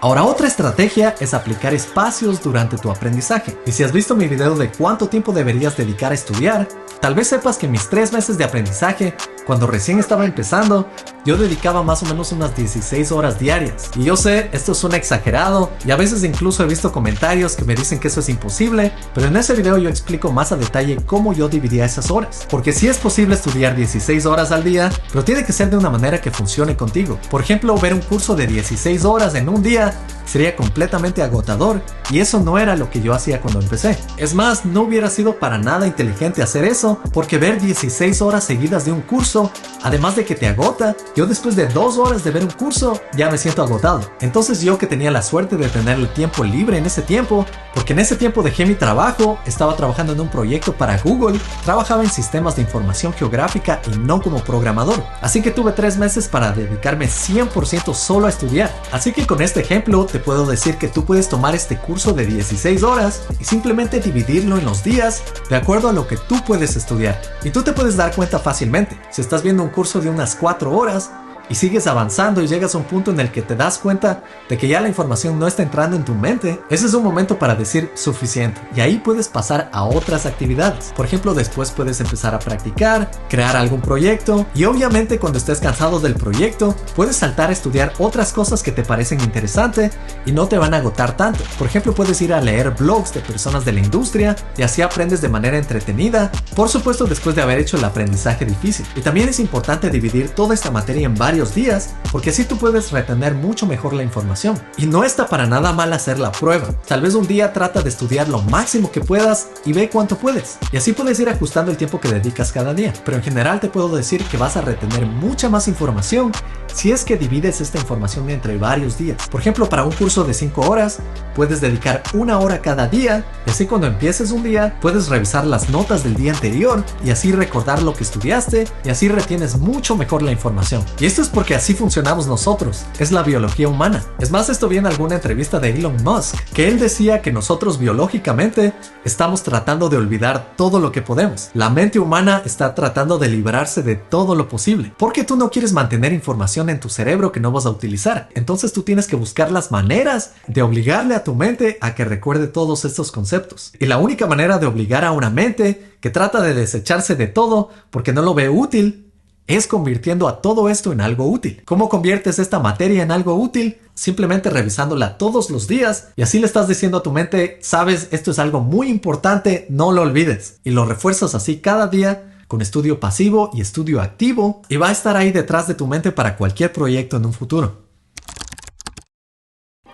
Ahora 0.00 0.24
otra 0.24 0.46
estrategia 0.46 1.14
es 1.20 1.34
aplicar 1.34 1.74
espacios 1.74 2.42
durante 2.42 2.78
tu 2.78 2.90
aprendizaje. 2.90 3.56
Y 3.66 3.72
si 3.72 3.82
has 3.82 3.92
visto 3.92 4.16
mi 4.16 4.26
video 4.26 4.54
de 4.54 4.70
cuánto 4.70 5.08
tiempo 5.08 5.32
deberías 5.32 5.76
dedicar 5.76 6.12
a 6.12 6.14
estudiar, 6.14 6.66
tal 7.00 7.14
vez 7.14 7.28
sepas 7.28 7.58
que 7.58 7.68
mis 7.68 7.88
tres 7.88 8.12
meses 8.12 8.38
de 8.38 8.44
aprendizaje, 8.44 9.14
cuando 9.46 9.68
recién 9.68 10.00
estaba 10.00 10.24
empezando, 10.24 10.88
yo 11.24 11.36
dedicaba 11.36 11.82
más 11.82 12.02
o 12.02 12.06
menos 12.06 12.32
unas 12.32 12.56
16 12.56 13.12
horas 13.12 13.38
diarias. 13.38 13.90
Y 13.96 14.04
yo 14.04 14.16
sé, 14.16 14.50
esto 14.52 14.74
suena 14.74 14.96
exagerado 14.96 15.70
y 15.84 15.92
a 15.92 15.96
veces 15.96 16.24
incluso 16.24 16.64
he 16.64 16.66
visto 16.66 16.90
comentarios 16.90 17.54
que 17.54 17.64
me 17.64 17.76
dicen 17.76 18.00
que 18.00 18.08
eso 18.08 18.20
es 18.20 18.28
imposible, 18.28 18.92
pero 19.14 19.28
en 19.28 19.36
ese 19.36 19.54
video 19.54 19.78
yo 19.78 19.88
explico 19.88 20.32
más 20.32 20.50
a 20.50 20.56
detalle 20.56 20.96
cómo 21.06 21.32
yo 21.32 21.48
dividía 21.48 21.84
esas 21.84 22.10
horas. 22.10 22.46
Porque 22.50 22.72
sí 22.72 22.88
es 22.88 22.98
posible 22.98 23.36
estudiar 23.36 23.76
16 23.76 24.26
horas 24.26 24.50
al 24.50 24.64
día, 24.64 24.90
pero 25.12 25.24
tiene 25.24 25.44
que 25.44 25.52
ser 25.52 25.70
de 25.70 25.76
una 25.76 25.90
manera 25.90 26.20
que 26.20 26.30
funcione 26.32 26.76
contigo. 26.76 27.18
Por 27.30 27.40
ejemplo, 27.40 27.76
ver 27.78 27.94
un 27.94 28.00
curso 28.00 28.34
de 28.34 28.48
16 28.48 29.04
horas 29.04 29.36
en 29.36 29.48
un 29.48 29.62
día 29.62 29.94
sería 30.26 30.56
completamente 30.56 31.22
agotador 31.22 31.80
y 32.10 32.18
eso 32.18 32.40
no 32.40 32.58
era 32.58 32.76
lo 32.76 32.90
que 32.90 33.00
yo 33.00 33.14
hacía 33.14 33.40
cuando 33.40 33.60
empecé. 33.60 33.96
Es 34.16 34.34
más, 34.34 34.64
no 34.64 34.82
hubiera 34.82 35.08
sido 35.08 35.38
para 35.38 35.58
nada 35.58 35.86
inteligente 35.86 36.42
hacer 36.42 36.64
eso 36.64 37.00
porque 37.12 37.38
ver 37.38 37.60
16 37.60 38.20
horas 38.22 38.44
seguidas 38.44 38.84
de 38.84 38.92
un 38.92 39.00
curso, 39.00 39.35
además 39.82 40.16
de 40.16 40.24
que 40.24 40.34
te 40.34 40.46
agota, 40.46 40.96
yo 41.14 41.26
después 41.26 41.56
de 41.56 41.66
dos 41.68 41.98
horas 41.98 42.24
de 42.24 42.30
ver 42.30 42.42
un 42.42 42.50
curso 42.50 43.00
ya 43.16 43.30
me 43.30 43.38
siento 43.38 43.62
agotado. 43.62 44.00
Entonces 44.20 44.60
yo 44.60 44.78
que 44.78 44.86
tenía 44.86 45.10
la 45.10 45.22
suerte 45.22 45.56
de 45.56 45.68
tener 45.68 45.98
el 45.98 46.08
tiempo 46.08 46.44
libre 46.44 46.78
en 46.78 46.86
ese 46.86 47.02
tiempo, 47.02 47.46
porque 47.74 47.92
en 47.92 48.00
ese 48.00 48.16
tiempo 48.16 48.42
dejé 48.42 48.66
mi 48.66 48.74
trabajo, 48.74 49.38
estaba 49.46 49.76
trabajando 49.76 50.12
en 50.12 50.20
un 50.20 50.28
proyecto 50.28 50.72
para 50.72 50.98
Google, 50.98 51.38
trabajaba 51.64 52.02
en 52.02 52.10
sistemas 52.10 52.56
de 52.56 52.62
información 52.62 53.12
geográfica 53.12 53.80
y 53.92 53.98
no 53.98 54.20
como 54.20 54.42
programador. 54.42 55.02
Así 55.20 55.42
que 55.42 55.50
tuve 55.50 55.72
tres 55.72 55.96
meses 55.96 56.28
para 56.28 56.52
dedicarme 56.52 57.06
100% 57.06 57.94
solo 57.94 58.26
a 58.26 58.30
estudiar. 58.30 58.70
Así 58.92 59.12
que 59.12 59.26
con 59.26 59.42
este 59.42 59.60
ejemplo 59.60 60.06
te 60.06 60.18
puedo 60.18 60.46
decir 60.46 60.76
que 60.76 60.88
tú 60.88 61.04
puedes 61.04 61.28
tomar 61.28 61.54
este 61.54 61.76
curso 61.76 62.12
de 62.12 62.26
16 62.26 62.82
horas 62.82 63.22
y 63.38 63.44
simplemente 63.44 64.00
dividirlo 64.00 64.56
en 64.56 64.64
los 64.64 64.82
días 64.82 65.22
de 65.48 65.56
acuerdo 65.56 65.88
a 65.88 65.92
lo 65.92 66.06
que 66.06 66.16
tú 66.16 66.42
puedes 66.44 66.76
estudiar. 66.76 67.20
Y 67.44 67.50
tú 67.50 67.62
te 67.62 67.72
puedes 67.72 67.96
dar 67.96 68.14
cuenta 68.14 68.38
fácilmente. 68.38 68.98
Si 69.10 69.20
estás 69.26 69.42
viendo 69.42 69.64
un 69.64 69.70
curso 69.70 70.00
de 70.00 70.08
unas 70.08 70.36
4 70.36 70.70
horas, 70.70 71.10
y 71.48 71.54
sigues 71.54 71.86
avanzando 71.86 72.42
y 72.42 72.46
llegas 72.46 72.74
a 72.74 72.78
un 72.78 72.84
punto 72.84 73.10
en 73.10 73.20
el 73.20 73.30
que 73.30 73.42
te 73.42 73.56
das 73.56 73.78
cuenta 73.78 74.22
de 74.48 74.58
que 74.58 74.68
ya 74.68 74.80
la 74.80 74.88
información 74.88 75.38
no 75.38 75.46
está 75.46 75.62
entrando 75.62 75.96
en 75.96 76.04
tu 76.04 76.14
mente, 76.14 76.60
ese 76.70 76.86
es 76.86 76.94
un 76.94 77.02
momento 77.02 77.38
para 77.38 77.54
decir 77.54 77.90
suficiente. 77.94 78.60
Y 78.74 78.80
ahí 78.80 78.98
puedes 78.98 79.28
pasar 79.28 79.70
a 79.72 79.84
otras 79.84 80.26
actividades. 80.26 80.92
Por 80.96 81.06
ejemplo, 81.06 81.34
después 81.34 81.70
puedes 81.70 82.00
empezar 82.00 82.34
a 82.34 82.38
practicar, 82.38 83.10
crear 83.28 83.56
algún 83.56 83.80
proyecto 83.80 84.46
y 84.54 84.64
obviamente 84.64 85.18
cuando 85.18 85.38
estés 85.38 85.60
cansado 85.60 86.00
del 86.00 86.14
proyecto, 86.14 86.74
puedes 86.94 87.16
saltar 87.16 87.50
a 87.50 87.52
estudiar 87.52 87.92
otras 87.98 88.32
cosas 88.32 88.62
que 88.62 88.72
te 88.72 88.82
parecen 88.82 89.20
interesantes 89.20 89.92
y 90.24 90.32
no 90.32 90.46
te 90.48 90.58
van 90.58 90.74
a 90.74 90.78
agotar 90.78 91.16
tanto. 91.16 91.44
Por 91.58 91.66
ejemplo, 91.66 91.94
puedes 91.94 92.20
ir 92.22 92.32
a 92.32 92.40
leer 92.40 92.70
blogs 92.70 93.12
de 93.14 93.20
personas 93.20 93.64
de 93.64 93.72
la 93.72 93.80
industria 93.80 94.36
y 94.56 94.62
así 94.62 94.82
aprendes 94.82 95.20
de 95.20 95.28
manera 95.28 95.58
entretenida, 95.58 96.30
por 96.54 96.68
supuesto 96.68 97.04
después 97.04 97.36
de 97.36 97.42
haber 97.42 97.58
hecho 97.58 97.76
el 97.76 97.84
aprendizaje 97.84 98.44
difícil. 98.44 98.86
Y 98.94 99.00
también 99.00 99.28
es 99.28 99.40
importante 99.40 99.90
dividir 99.90 100.30
toda 100.30 100.54
esta 100.54 100.70
materia 100.70 101.06
en 101.06 101.14
varios 101.36 101.54
días, 101.54 101.90
porque 102.12 102.30
así 102.30 102.44
tú 102.44 102.56
puedes 102.56 102.92
retener 102.92 103.34
mucho 103.34 103.66
mejor 103.66 103.92
la 103.92 104.02
información. 104.02 104.58
Y 104.78 104.86
no 104.86 105.04
está 105.04 105.26
para 105.26 105.46
nada 105.46 105.74
mal 105.74 105.92
hacer 105.92 106.18
la 106.18 106.32
prueba. 106.32 106.68
Tal 106.88 107.02
vez 107.02 107.14
un 107.14 107.26
día 107.26 107.52
trata 107.52 107.82
de 107.82 107.90
estudiar 107.90 108.26
lo 108.30 108.40
máximo 108.40 108.90
que 108.90 109.02
puedas 109.02 109.48
y 109.66 109.74
ve 109.74 109.90
cuánto 109.90 110.16
puedes. 110.16 110.56
Y 110.72 110.78
así 110.78 110.94
puedes 110.94 111.20
ir 111.20 111.28
ajustando 111.28 111.70
el 111.70 111.76
tiempo 111.76 112.00
que 112.00 112.08
dedicas 112.08 112.52
cada 112.52 112.72
día. 112.72 112.94
Pero 113.04 113.18
en 113.18 113.22
general 113.22 113.60
te 113.60 113.68
puedo 113.68 113.94
decir 113.94 114.24
que 114.24 114.38
vas 114.38 114.56
a 114.56 114.62
retener 114.62 115.04
mucha 115.04 115.50
más 115.50 115.68
información 115.68 116.32
si 116.76 116.92
es 116.92 117.04
que 117.04 117.16
divides 117.16 117.60
esta 117.60 117.78
información 117.78 118.28
entre 118.28 118.58
varios 118.58 118.98
días. 118.98 119.28
Por 119.30 119.40
ejemplo, 119.40 119.68
para 119.68 119.84
un 119.84 119.92
curso 119.92 120.24
de 120.24 120.34
5 120.34 120.60
horas, 120.60 120.98
puedes 121.34 121.60
dedicar 121.62 122.02
una 122.12 122.38
hora 122.38 122.60
cada 122.60 122.86
día 122.86 123.24
y 123.46 123.50
así 123.50 123.66
cuando 123.66 123.86
empieces 123.86 124.30
un 124.30 124.42
día, 124.42 124.78
puedes 124.80 125.08
revisar 125.08 125.46
las 125.46 125.70
notas 125.70 126.04
del 126.04 126.14
día 126.14 126.32
anterior 126.32 126.84
y 127.02 127.10
así 127.10 127.32
recordar 127.32 127.82
lo 127.82 127.94
que 127.94 128.04
estudiaste 128.04 128.68
y 128.84 128.90
así 128.90 129.08
retienes 129.08 129.58
mucho 129.58 129.96
mejor 129.96 130.22
la 130.22 130.32
información. 130.32 130.84
Y 130.98 131.06
esto 131.06 131.22
es 131.22 131.25
es 131.26 131.32
porque 131.32 131.56
así 131.56 131.74
funcionamos 131.74 132.28
nosotros, 132.28 132.84
es 133.00 133.10
la 133.10 133.24
biología 133.24 133.68
humana. 133.68 134.04
Es 134.20 134.30
más, 134.30 134.48
esto 134.48 134.68
vi 134.68 134.76
en 134.76 134.86
alguna 134.86 135.16
entrevista 135.16 135.58
de 135.58 135.70
Elon 135.70 135.96
Musk, 136.04 136.36
que 136.54 136.68
él 136.68 136.78
decía 136.78 137.20
que 137.20 137.32
nosotros 137.32 137.80
biológicamente 137.80 138.74
estamos 139.04 139.42
tratando 139.42 139.88
de 139.88 139.96
olvidar 139.96 140.52
todo 140.56 140.78
lo 140.78 140.92
que 140.92 141.02
podemos. 141.02 141.50
La 141.52 141.68
mente 141.68 141.98
humana 141.98 142.42
está 142.44 142.76
tratando 142.76 143.18
de 143.18 143.28
librarse 143.28 143.82
de 143.82 143.96
todo 143.96 144.36
lo 144.36 144.48
posible, 144.48 144.92
porque 144.96 145.24
tú 145.24 145.34
no 145.34 145.50
quieres 145.50 145.72
mantener 145.72 146.12
información 146.12 146.70
en 146.70 146.78
tu 146.78 146.88
cerebro 146.88 147.32
que 147.32 147.40
no 147.40 147.50
vas 147.50 147.66
a 147.66 147.70
utilizar. 147.70 148.28
Entonces 148.36 148.72
tú 148.72 148.84
tienes 148.84 149.08
que 149.08 149.16
buscar 149.16 149.50
las 149.50 149.72
maneras 149.72 150.34
de 150.46 150.62
obligarle 150.62 151.16
a 151.16 151.24
tu 151.24 151.34
mente 151.34 151.76
a 151.80 151.96
que 151.96 152.04
recuerde 152.04 152.46
todos 152.46 152.84
estos 152.84 153.10
conceptos. 153.10 153.72
Y 153.80 153.86
la 153.86 153.98
única 153.98 154.28
manera 154.28 154.58
de 154.58 154.66
obligar 154.66 155.04
a 155.04 155.10
una 155.10 155.30
mente 155.30 155.96
que 156.00 156.10
trata 156.10 156.40
de 156.40 156.54
desecharse 156.54 157.16
de 157.16 157.26
todo 157.26 157.70
porque 157.90 158.12
no 158.12 158.22
lo 158.22 158.32
ve 158.32 158.48
útil 158.48 159.05
es 159.46 159.66
convirtiendo 159.66 160.28
a 160.28 160.40
todo 160.40 160.68
esto 160.68 160.92
en 160.92 161.00
algo 161.00 161.26
útil. 161.26 161.62
¿Cómo 161.64 161.88
conviertes 161.88 162.38
esta 162.38 162.58
materia 162.58 163.02
en 163.02 163.10
algo 163.10 163.34
útil? 163.34 163.78
Simplemente 163.94 164.50
revisándola 164.50 165.18
todos 165.18 165.50
los 165.50 165.68
días 165.68 166.08
y 166.16 166.22
así 166.22 166.38
le 166.38 166.46
estás 166.46 166.68
diciendo 166.68 166.98
a 166.98 167.02
tu 167.02 167.12
mente, 167.12 167.58
sabes, 167.62 168.08
esto 168.10 168.30
es 168.30 168.38
algo 168.38 168.60
muy 168.60 168.88
importante, 168.88 169.66
no 169.70 169.92
lo 169.92 170.02
olvides. 170.02 170.58
Y 170.64 170.70
lo 170.70 170.84
refuerzas 170.84 171.34
así 171.34 171.58
cada 171.58 171.86
día 171.86 172.32
con 172.48 172.60
estudio 172.60 173.00
pasivo 173.00 173.50
y 173.52 173.60
estudio 173.60 174.00
activo 174.00 174.62
y 174.68 174.76
va 174.76 174.88
a 174.88 174.92
estar 174.92 175.16
ahí 175.16 175.32
detrás 175.32 175.66
de 175.66 175.74
tu 175.74 175.86
mente 175.86 176.12
para 176.12 176.36
cualquier 176.36 176.72
proyecto 176.72 177.16
en 177.16 177.26
un 177.26 177.32
futuro. 177.32 177.86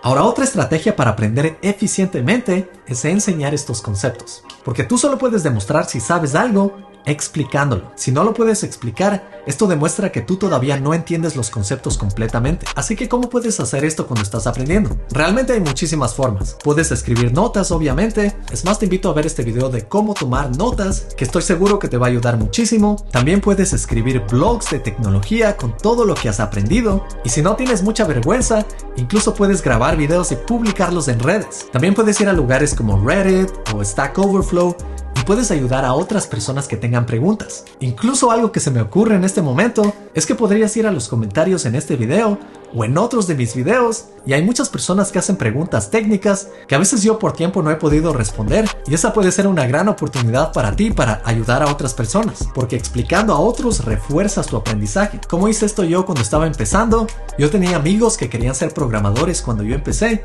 Ahora 0.01 0.23
otra 0.23 0.43
estrategia 0.43 0.97
para 0.97 1.11
aprender 1.11 1.57
eficientemente 1.61 2.69
es 2.87 3.05
enseñar 3.05 3.53
estos 3.53 3.81
conceptos, 3.81 4.43
porque 4.65 4.83
tú 4.83 4.97
solo 4.97 5.17
puedes 5.17 5.43
demostrar 5.43 5.85
si 5.85 6.01
sabes 6.01 6.35
algo 6.35 6.75
explicándolo. 7.05 7.91
Si 7.95 8.11
no 8.11 8.23
lo 8.23 8.33
puedes 8.33 8.63
explicar, 8.63 9.29
esto 9.45 9.67
demuestra 9.67 10.11
que 10.11 10.21
tú 10.21 10.37
todavía 10.37 10.79
no 10.79 10.93
entiendes 10.93 11.35
los 11.35 11.49
conceptos 11.49 11.97
completamente. 11.97 12.65
Así 12.75 12.95
que, 12.95 13.09
¿cómo 13.09 13.29
puedes 13.29 13.59
hacer 13.59 13.83
esto 13.83 14.07
cuando 14.07 14.23
estás 14.23 14.47
aprendiendo? 14.47 14.97
Realmente 15.11 15.53
hay 15.53 15.59
muchísimas 15.59 16.13
formas. 16.13 16.57
Puedes 16.63 16.91
escribir 16.91 17.33
notas, 17.33 17.71
obviamente. 17.71 18.35
Es 18.51 18.63
más, 18.65 18.79
te 18.79 18.85
invito 18.85 19.09
a 19.09 19.13
ver 19.13 19.25
este 19.25 19.43
video 19.43 19.69
de 19.69 19.87
cómo 19.87 20.13
tomar 20.13 20.55
notas, 20.55 21.07
que 21.17 21.25
estoy 21.25 21.41
seguro 21.41 21.79
que 21.79 21.87
te 21.87 21.97
va 21.97 22.07
a 22.07 22.09
ayudar 22.09 22.37
muchísimo. 22.37 22.95
También 23.11 23.41
puedes 23.41 23.73
escribir 23.73 24.21
blogs 24.29 24.69
de 24.69 24.79
tecnología 24.79 25.57
con 25.57 25.75
todo 25.77 26.05
lo 26.05 26.15
que 26.15 26.29
has 26.29 26.39
aprendido. 26.39 27.05
Y 27.23 27.29
si 27.29 27.41
no 27.41 27.55
tienes 27.55 27.83
mucha 27.83 28.05
vergüenza, 28.05 28.65
incluso 28.95 29.33
puedes 29.33 29.61
grabar 29.61 29.97
videos 29.97 30.31
y 30.31 30.35
publicarlos 30.35 31.07
en 31.07 31.19
redes. 31.19 31.67
También 31.71 31.93
puedes 31.93 32.19
ir 32.21 32.29
a 32.29 32.33
lugares 32.33 32.73
como 32.75 33.03
Reddit 33.05 33.49
o 33.73 33.83
Stack 33.83 34.17
Overflow 34.17 34.75
puedes 35.25 35.51
ayudar 35.51 35.85
a 35.85 35.93
otras 35.93 36.27
personas 36.27 36.67
que 36.67 36.77
tengan 36.77 37.05
preguntas. 37.05 37.65
Incluso 37.79 38.31
algo 38.31 38.51
que 38.51 38.59
se 38.59 38.71
me 38.71 38.81
ocurre 38.81 39.15
en 39.15 39.23
este 39.23 39.41
momento 39.41 39.93
es 40.13 40.25
que 40.25 40.35
podrías 40.35 40.75
ir 40.77 40.87
a 40.87 40.91
los 40.91 41.07
comentarios 41.07 41.65
en 41.65 41.75
este 41.75 41.95
video 41.95 42.37
o 42.75 42.83
en 42.83 42.97
otros 42.97 43.27
de 43.27 43.35
mis 43.35 43.55
videos 43.55 44.05
y 44.25 44.33
hay 44.33 44.43
muchas 44.43 44.69
personas 44.69 45.11
que 45.11 45.19
hacen 45.19 45.35
preguntas 45.35 45.91
técnicas 45.91 46.49
que 46.67 46.75
a 46.75 46.79
veces 46.79 47.03
yo 47.03 47.19
por 47.19 47.33
tiempo 47.33 47.61
no 47.61 47.69
he 47.69 47.75
podido 47.75 48.13
responder 48.13 48.67
y 48.87 48.95
esa 48.95 49.13
puede 49.13 49.31
ser 49.31 49.47
una 49.47 49.67
gran 49.67 49.87
oportunidad 49.87 50.51
para 50.53 50.75
ti 50.75 50.89
para 50.89 51.21
ayudar 51.23 51.61
a 51.61 51.71
otras 51.71 51.93
personas 51.93 52.47
porque 52.53 52.75
explicando 52.75 53.33
a 53.33 53.39
otros 53.39 53.85
refuerzas 53.85 54.47
tu 54.47 54.57
aprendizaje. 54.57 55.19
Como 55.29 55.47
hice 55.47 55.65
esto 55.65 55.83
yo 55.83 56.05
cuando 56.05 56.21
estaba 56.21 56.47
empezando, 56.47 57.07
yo 57.37 57.49
tenía 57.49 57.77
amigos 57.77 58.17
que 58.17 58.29
querían 58.29 58.55
ser 58.55 58.73
programadores 58.73 59.41
cuando 59.41 59.63
yo 59.63 59.75
empecé 59.75 60.23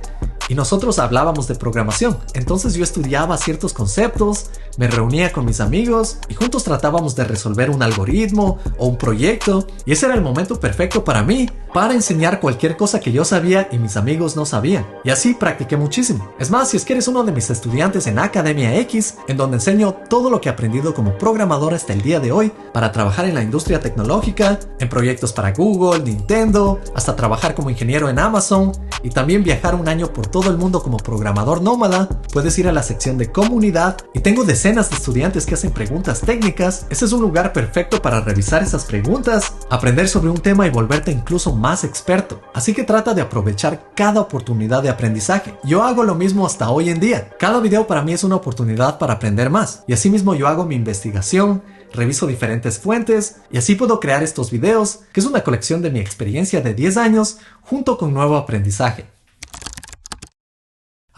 y 0.49 0.55
nosotros 0.55 0.99
hablábamos 0.99 1.47
de 1.47 1.55
programación. 1.55 2.19
Entonces 2.35 2.75
yo 2.75 2.83
estudiaba 2.83 3.37
ciertos 3.37 3.73
conceptos, 3.73 4.51
me 4.77 4.89
reunía 4.89 5.33
con 5.33 5.45
mis 5.45 5.61
amigos 5.61 6.19
y 6.29 6.35
juntos 6.35 6.65
tratábamos 6.65 7.15
de 7.15 7.25
resolver 7.25 7.71
un 7.71 7.83
algoritmo 7.83 8.59
o 8.79 8.87
un 8.87 8.97
proyecto 8.97 9.67
y 9.85 9.93
ese 9.93 10.07
era 10.07 10.15
el 10.15 10.23
momento 10.23 10.59
perfecto 10.59 11.05
para 11.05 11.23
mí 11.23 11.49
para 11.73 11.95
enseñar 11.95 12.41
cualquier 12.41 12.77
cosa 12.77 13.01
que 13.01 13.13
yo 13.13 13.25
sabía 13.25 13.69
y 13.71 13.79
mis 13.79 13.97
amigos 13.97 14.37
no 14.37 14.47
sabían. 14.47 14.87
Y 15.05 15.11
así 15.11 15.35
practiqué 15.35 15.77
muchísimo. 15.77 16.33
Es 16.39 16.51
más, 16.51 16.71
si 16.71 16.77
es 16.77 16.85
que 16.85 16.95
eres 16.95 17.09
uno 17.09 17.25
de 17.25 17.33
mis 17.33 17.51
estudiantes 17.51 18.07
en 18.07 18.19
Academia 18.19 18.75
X, 18.81 19.17
en 19.29 19.37
donde 19.37 19.57
enseño 19.57 19.93
todo 20.09 20.31
lo 20.31 20.41
que 20.41 20.49
he 20.49 20.53
aprendido 20.53 20.95
como 20.95 21.17
programador 21.19 21.75
hasta 21.75 21.93
el 21.93 22.03
día 22.03 22.21
de 22.21 22.33
hoy 22.33 22.53
para 22.73 22.93
trabajar 22.93 23.27
en 23.27 23.35
la 23.35 23.43
industria 23.43 23.81
tecnológica, 23.81 24.59
en 24.79 24.89
proyectos 24.89 25.33
para 25.33 25.53
Google, 25.53 26.01
Nintendo, 26.01 26.81
hasta 26.95 27.17
trabajar 27.17 27.55
como 27.55 27.71
ingeniero 27.71 28.09
en 28.09 28.19
Amazon 28.19 28.73
y 29.03 29.11
también 29.11 29.45
viajar 29.45 29.75
un 29.75 29.89
año 29.89 30.13
por 30.13 30.27
todo 30.27 30.51
el 30.51 30.59
mundo 30.59 30.83
como 30.83 30.97
programador 30.97 31.63
nómada, 31.63 32.09
puedes 32.33 32.59
ir 32.59 32.69
a 32.69 32.73
la 32.73 32.83
sección 32.83 33.19
de 33.19 33.31
comunidad 33.31 33.97
y 34.15 34.21
tengo 34.21 34.45
decenas 34.45 34.91
de 34.91 34.97
estudiantes 34.97 35.47
que 35.47 35.55
hacen 35.55 35.71
preguntas 35.71 36.21
técnicas. 36.21 36.87
Ese 36.91 37.05
es 37.05 37.13
un 37.13 37.21
lugar 37.21 37.53
perfecto 37.53 38.03
para 38.03 38.21
revisar 38.21 38.63
esas 38.63 38.85
preguntas, 38.85 39.53
aprender 39.71 40.09
sobre 40.09 40.31
un 40.31 40.39
tema 40.39 40.67
y 40.67 40.71
volverte 40.71 41.11
incluso 41.11 41.53
más 41.59 41.85
experto. 41.85 42.41
Así 42.55 42.73
que 42.73 42.85
trata 42.85 43.13
de 43.13 43.23
aprovechar 43.23 43.91
cada 43.95 44.21
oportunidad 44.21 44.83
de 44.83 44.89
aprendizaje. 44.89 45.55
Yo 45.65 45.83
hago 45.83 46.05
lo 46.05 46.15
mismo 46.15 46.47
hasta 46.47 46.71
hoy 46.71 46.89
en 46.89 47.01
día. 47.01 47.31
Cada 47.39 47.61
video 47.61 47.87
para 47.87 48.03
mí 48.03 48.13
es 48.13 48.25
una 48.25 48.37
oportunidad 48.37 48.99
para 48.99 49.15
aprender 49.15 49.51
más. 49.51 49.85
Y 49.87 49.93
asimismo 49.93 50.35
yo 50.35 50.49
hago 50.49 50.65
mi 50.65 50.77
investigación, 50.77 51.63
reviso 51.93 52.27
diferentes 52.27 52.79
fuentes 52.79 53.37
y 53.51 53.59
así 53.59 53.75
puedo 53.75 54.01
crear 54.01 54.23
estos 54.23 54.51
videos, 54.51 55.01
que 55.13 55.21
es 55.21 55.27
una 55.27 55.43
colección 55.43 55.83
de 55.83 55.91
mi 55.91 56.01
experiencia 56.01 56.61
de 56.61 56.75
10 56.75 56.97
años 56.97 57.39
junto 57.63 57.99
con 57.99 58.15
nuevo 58.15 58.37
aprendizaje. 58.37 59.18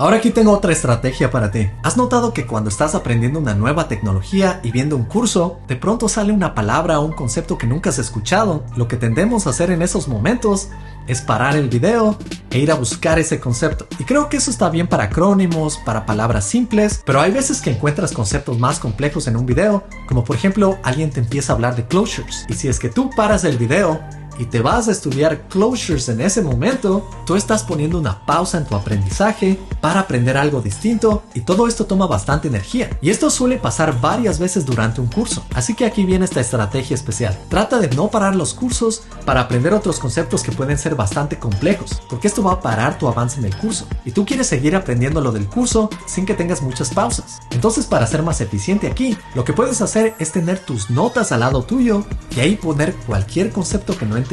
Ahora 0.00 0.16
aquí 0.16 0.30
tengo 0.30 0.52
otra 0.52 0.73
estrategia 0.73 1.30
para 1.30 1.50
ti. 1.50 1.69
¿Has 1.83 1.99
notado 1.99 2.33
que 2.33 2.47
cuando 2.47 2.71
estás 2.71 2.95
aprendiendo 2.95 3.38
una 3.38 3.52
nueva 3.52 3.87
tecnología 3.87 4.59
y 4.62 4.71
viendo 4.71 4.97
un 4.97 5.04
curso, 5.04 5.61
de 5.69 5.76
pronto 5.76 6.09
sale 6.09 6.33
una 6.33 6.54
palabra 6.54 6.99
o 6.99 7.04
un 7.04 7.12
concepto 7.12 7.59
que 7.59 7.66
nunca 7.66 7.90
has 7.90 7.99
escuchado? 7.99 8.64
Lo 8.76 8.88
que 8.88 8.97
tendemos 8.97 9.47
a 9.47 9.50
hacer 9.50 9.71
en 9.71 9.83
esos 9.83 10.09
momentos 10.09 10.71
es 11.07 11.21
parar 11.21 11.54
el 11.54 11.69
video 11.69 12.16
e 12.50 12.61
ir 12.61 12.73
a 12.73 12.76
buscar 12.76 13.19
ese 13.19 13.40
concepto. 13.40 13.87
Y 13.99 14.04
creo 14.04 14.30
que 14.30 14.38
eso 14.38 14.50
está 14.50 14.71
bien 14.71 14.87
para 14.87 15.04
acrónimos, 15.04 15.76
para 15.85 16.07
palabras 16.07 16.47
simples, 16.47 17.02
pero 17.04 17.21
hay 17.21 17.30
veces 17.30 17.61
que 17.61 17.73
encuentras 17.73 18.12
conceptos 18.12 18.59
más 18.59 18.78
complejos 18.78 19.26
en 19.26 19.37
un 19.37 19.45
video, 19.45 19.85
como 20.09 20.25
por 20.25 20.35
ejemplo 20.35 20.78
alguien 20.83 21.11
te 21.11 21.21
empieza 21.21 21.52
a 21.52 21.57
hablar 21.57 21.76
de 21.76 21.85
closures. 21.85 22.47
Y 22.49 22.54
si 22.54 22.69
es 22.69 22.78
que 22.78 22.88
tú 22.88 23.11
paras 23.14 23.45
el 23.45 23.59
video 23.59 24.00
y 24.40 24.47
te 24.47 24.62
vas 24.62 24.88
a 24.88 24.92
estudiar 24.92 25.49
closures 25.49 26.09
en 26.09 26.23
ese 26.23 26.40
momento, 26.40 27.06
tú 27.26 27.37
estás 27.37 27.62
poniendo 27.62 27.99
una 27.99 28.25
pausa 28.25 28.56
en 28.56 28.64
tu 28.64 28.75
aprendizaje 28.75 29.61
para 29.82 30.00
aprender 30.00 30.38
algo 30.38 30.62
distinto 30.62 31.25
y 31.35 31.42
todo 31.42 31.68
esto 31.68 31.85
toma 31.85 32.06
bastante 32.06 32.49
energía. 32.49 32.88
Y 33.02 33.11
esto 33.11 33.28
suele 33.28 33.59
pasar 33.59 34.00
varias 34.00 34.38
veces 34.38 34.64
durante 34.64 35.02
un 35.02 35.09
curso. 35.09 35.44
Así 35.54 35.75
que 35.75 35.85
aquí 35.85 36.06
viene 36.06 36.25
esta 36.25 36.40
estrategia 36.40 36.94
especial. 36.94 37.38
Trata 37.50 37.80
de 37.80 37.90
no 37.90 38.09
parar 38.09 38.35
los 38.35 38.54
cursos 38.54 39.02
para 39.26 39.42
aprender 39.42 39.75
otros 39.75 39.99
conceptos 39.99 40.42
que 40.42 40.52
pueden 40.52 40.78
ser 40.78 40.94
bastante 40.94 41.38
complejos, 41.38 42.00
porque 42.09 42.26
esto 42.26 42.42
va 42.42 42.52
a 42.52 42.61
parar 42.62 42.97
tu 42.99 43.09
avance 43.09 43.38
en 43.38 43.44
el 43.44 43.54
curso. 43.54 43.87
Y 44.06 44.12
tú 44.12 44.25
quieres 44.25 44.47
seguir 44.47 44.75
aprendiendo 44.75 45.20
lo 45.20 45.32
del 45.32 45.49
curso 45.49 45.90
sin 46.06 46.25
que 46.25 46.32
tengas 46.32 46.62
muchas 46.62 46.94
pausas. 46.94 47.40
Entonces 47.50 47.85
para 47.85 48.06
ser 48.06 48.23
más 48.23 48.40
eficiente 48.40 48.87
aquí, 48.87 49.18
lo 49.35 49.44
que 49.44 49.52
puedes 49.52 49.82
hacer 49.82 50.14
es 50.18 50.32
tener 50.32 50.61
tus 50.61 50.88
notas 50.88 51.30
al 51.30 51.40
lado 51.40 51.62
tuyo 51.62 52.06
y 52.35 52.40
ahí 52.40 52.56
poner 52.56 52.94
cualquier 53.06 53.50
concepto 53.52 53.99
que 53.99 54.06
no 54.06 54.16
entiendas 54.16 54.29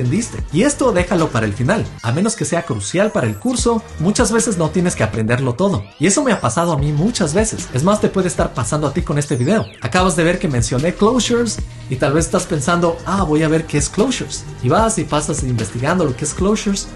Y 0.54 0.64
esto 0.64 0.92
déjalo 0.92 1.30
para 1.30 1.46
el 1.46 1.54
final. 1.54 1.86
A 2.02 2.12
menos 2.12 2.36
que 2.36 2.46
sea 2.46 2.64
crucial 2.64 3.12
para 3.12 3.28
el 3.28 3.38
curso, 3.38 3.82
muchas 4.00 4.32
veces 4.32 4.58
no 4.58 4.70
tienes 4.70 4.96
que 4.96 5.04
aprenderlo 5.04 5.56
todo. 5.56 5.84
Y 6.00 6.08
eso 6.08 6.24
me 6.24 6.32
ha 6.32 6.42
pasado 6.42 6.72
a 6.72 6.78
mí 6.78 6.92
muchas 6.92 7.34
veces. 7.34 7.68
Es 7.74 7.84
más, 7.84 8.02
te 8.02 8.10
puede 8.10 8.28
estar 8.28 8.54
pasando 8.54 8.88
a 8.88 8.94
ti 8.94 9.02
con 9.02 9.18
este 9.18 9.36
video. 9.36 9.66
Acabas 9.82 10.16
de 10.16 10.24
ver 10.24 10.40
que 10.40 10.48
mencioné 10.48 10.94
closures 10.94 11.58
y 11.90 11.96
tal 11.96 12.14
vez 12.14 12.26
estás 12.26 12.46
pensando, 12.46 12.98
ah, 13.06 13.24
voy 13.24 13.44
a 13.44 13.48
ver 13.48 13.66
qué 13.66 13.78
es 13.78 13.90
closures. 13.90 14.44
Y 14.64 14.70
vas 14.70 14.98
y 14.98 15.04
pasas 15.04 15.44
investigando 15.44 16.06
lo 16.06 16.16
que 16.16 16.26
es 16.26 16.34
closures. 16.34 16.88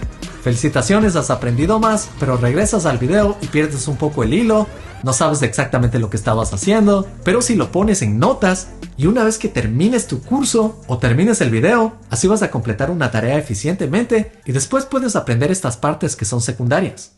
Felicitaciones, 0.41 1.15
has 1.15 1.29
aprendido 1.29 1.79
más, 1.79 2.09
pero 2.19 2.37
regresas 2.37 2.85
al 2.85 2.97
video 2.97 3.37
y 3.41 3.47
pierdes 3.47 3.87
un 3.87 3.97
poco 3.97 4.23
el 4.23 4.33
hilo 4.33 4.67
no 5.03 5.13
sabes 5.13 5.41
exactamente 5.41 5.97
lo 5.97 6.09
que 6.09 6.17
estabas 6.17 6.53
haciendo, 6.53 7.07
pero 7.23 7.41
si 7.41 7.55
lo 7.55 7.71
pones 7.71 8.03
en 8.03 8.19
notas 8.19 8.69
y 8.97 9.07
una 9.07 9.23
vez 9.23 9.39
que 9.39 9.49
termines 9.49 10.05
tu 10.05 10.21
curso 10.21 10.79
o 10.87 10.99
termines 10.99 11.41
el 11.41 11.49
video, 11.49 11.93
así 12.11 12.27
vas 12.27 12.43
a 12.43 12.51
completar 12.51 12.91
una 12.91 13.09
tarea 13.09 13.37
eficientemente 13.37 14.31
y 14.45 14.51
después 14.51 14.85
puedes 14.85 15.15
aprender 15.15 15.51
estas 15.51 15.77
partes 15.77 16.15
que 16.15 16.25
son 16.25 16.39
secundarias. 16.39 17.13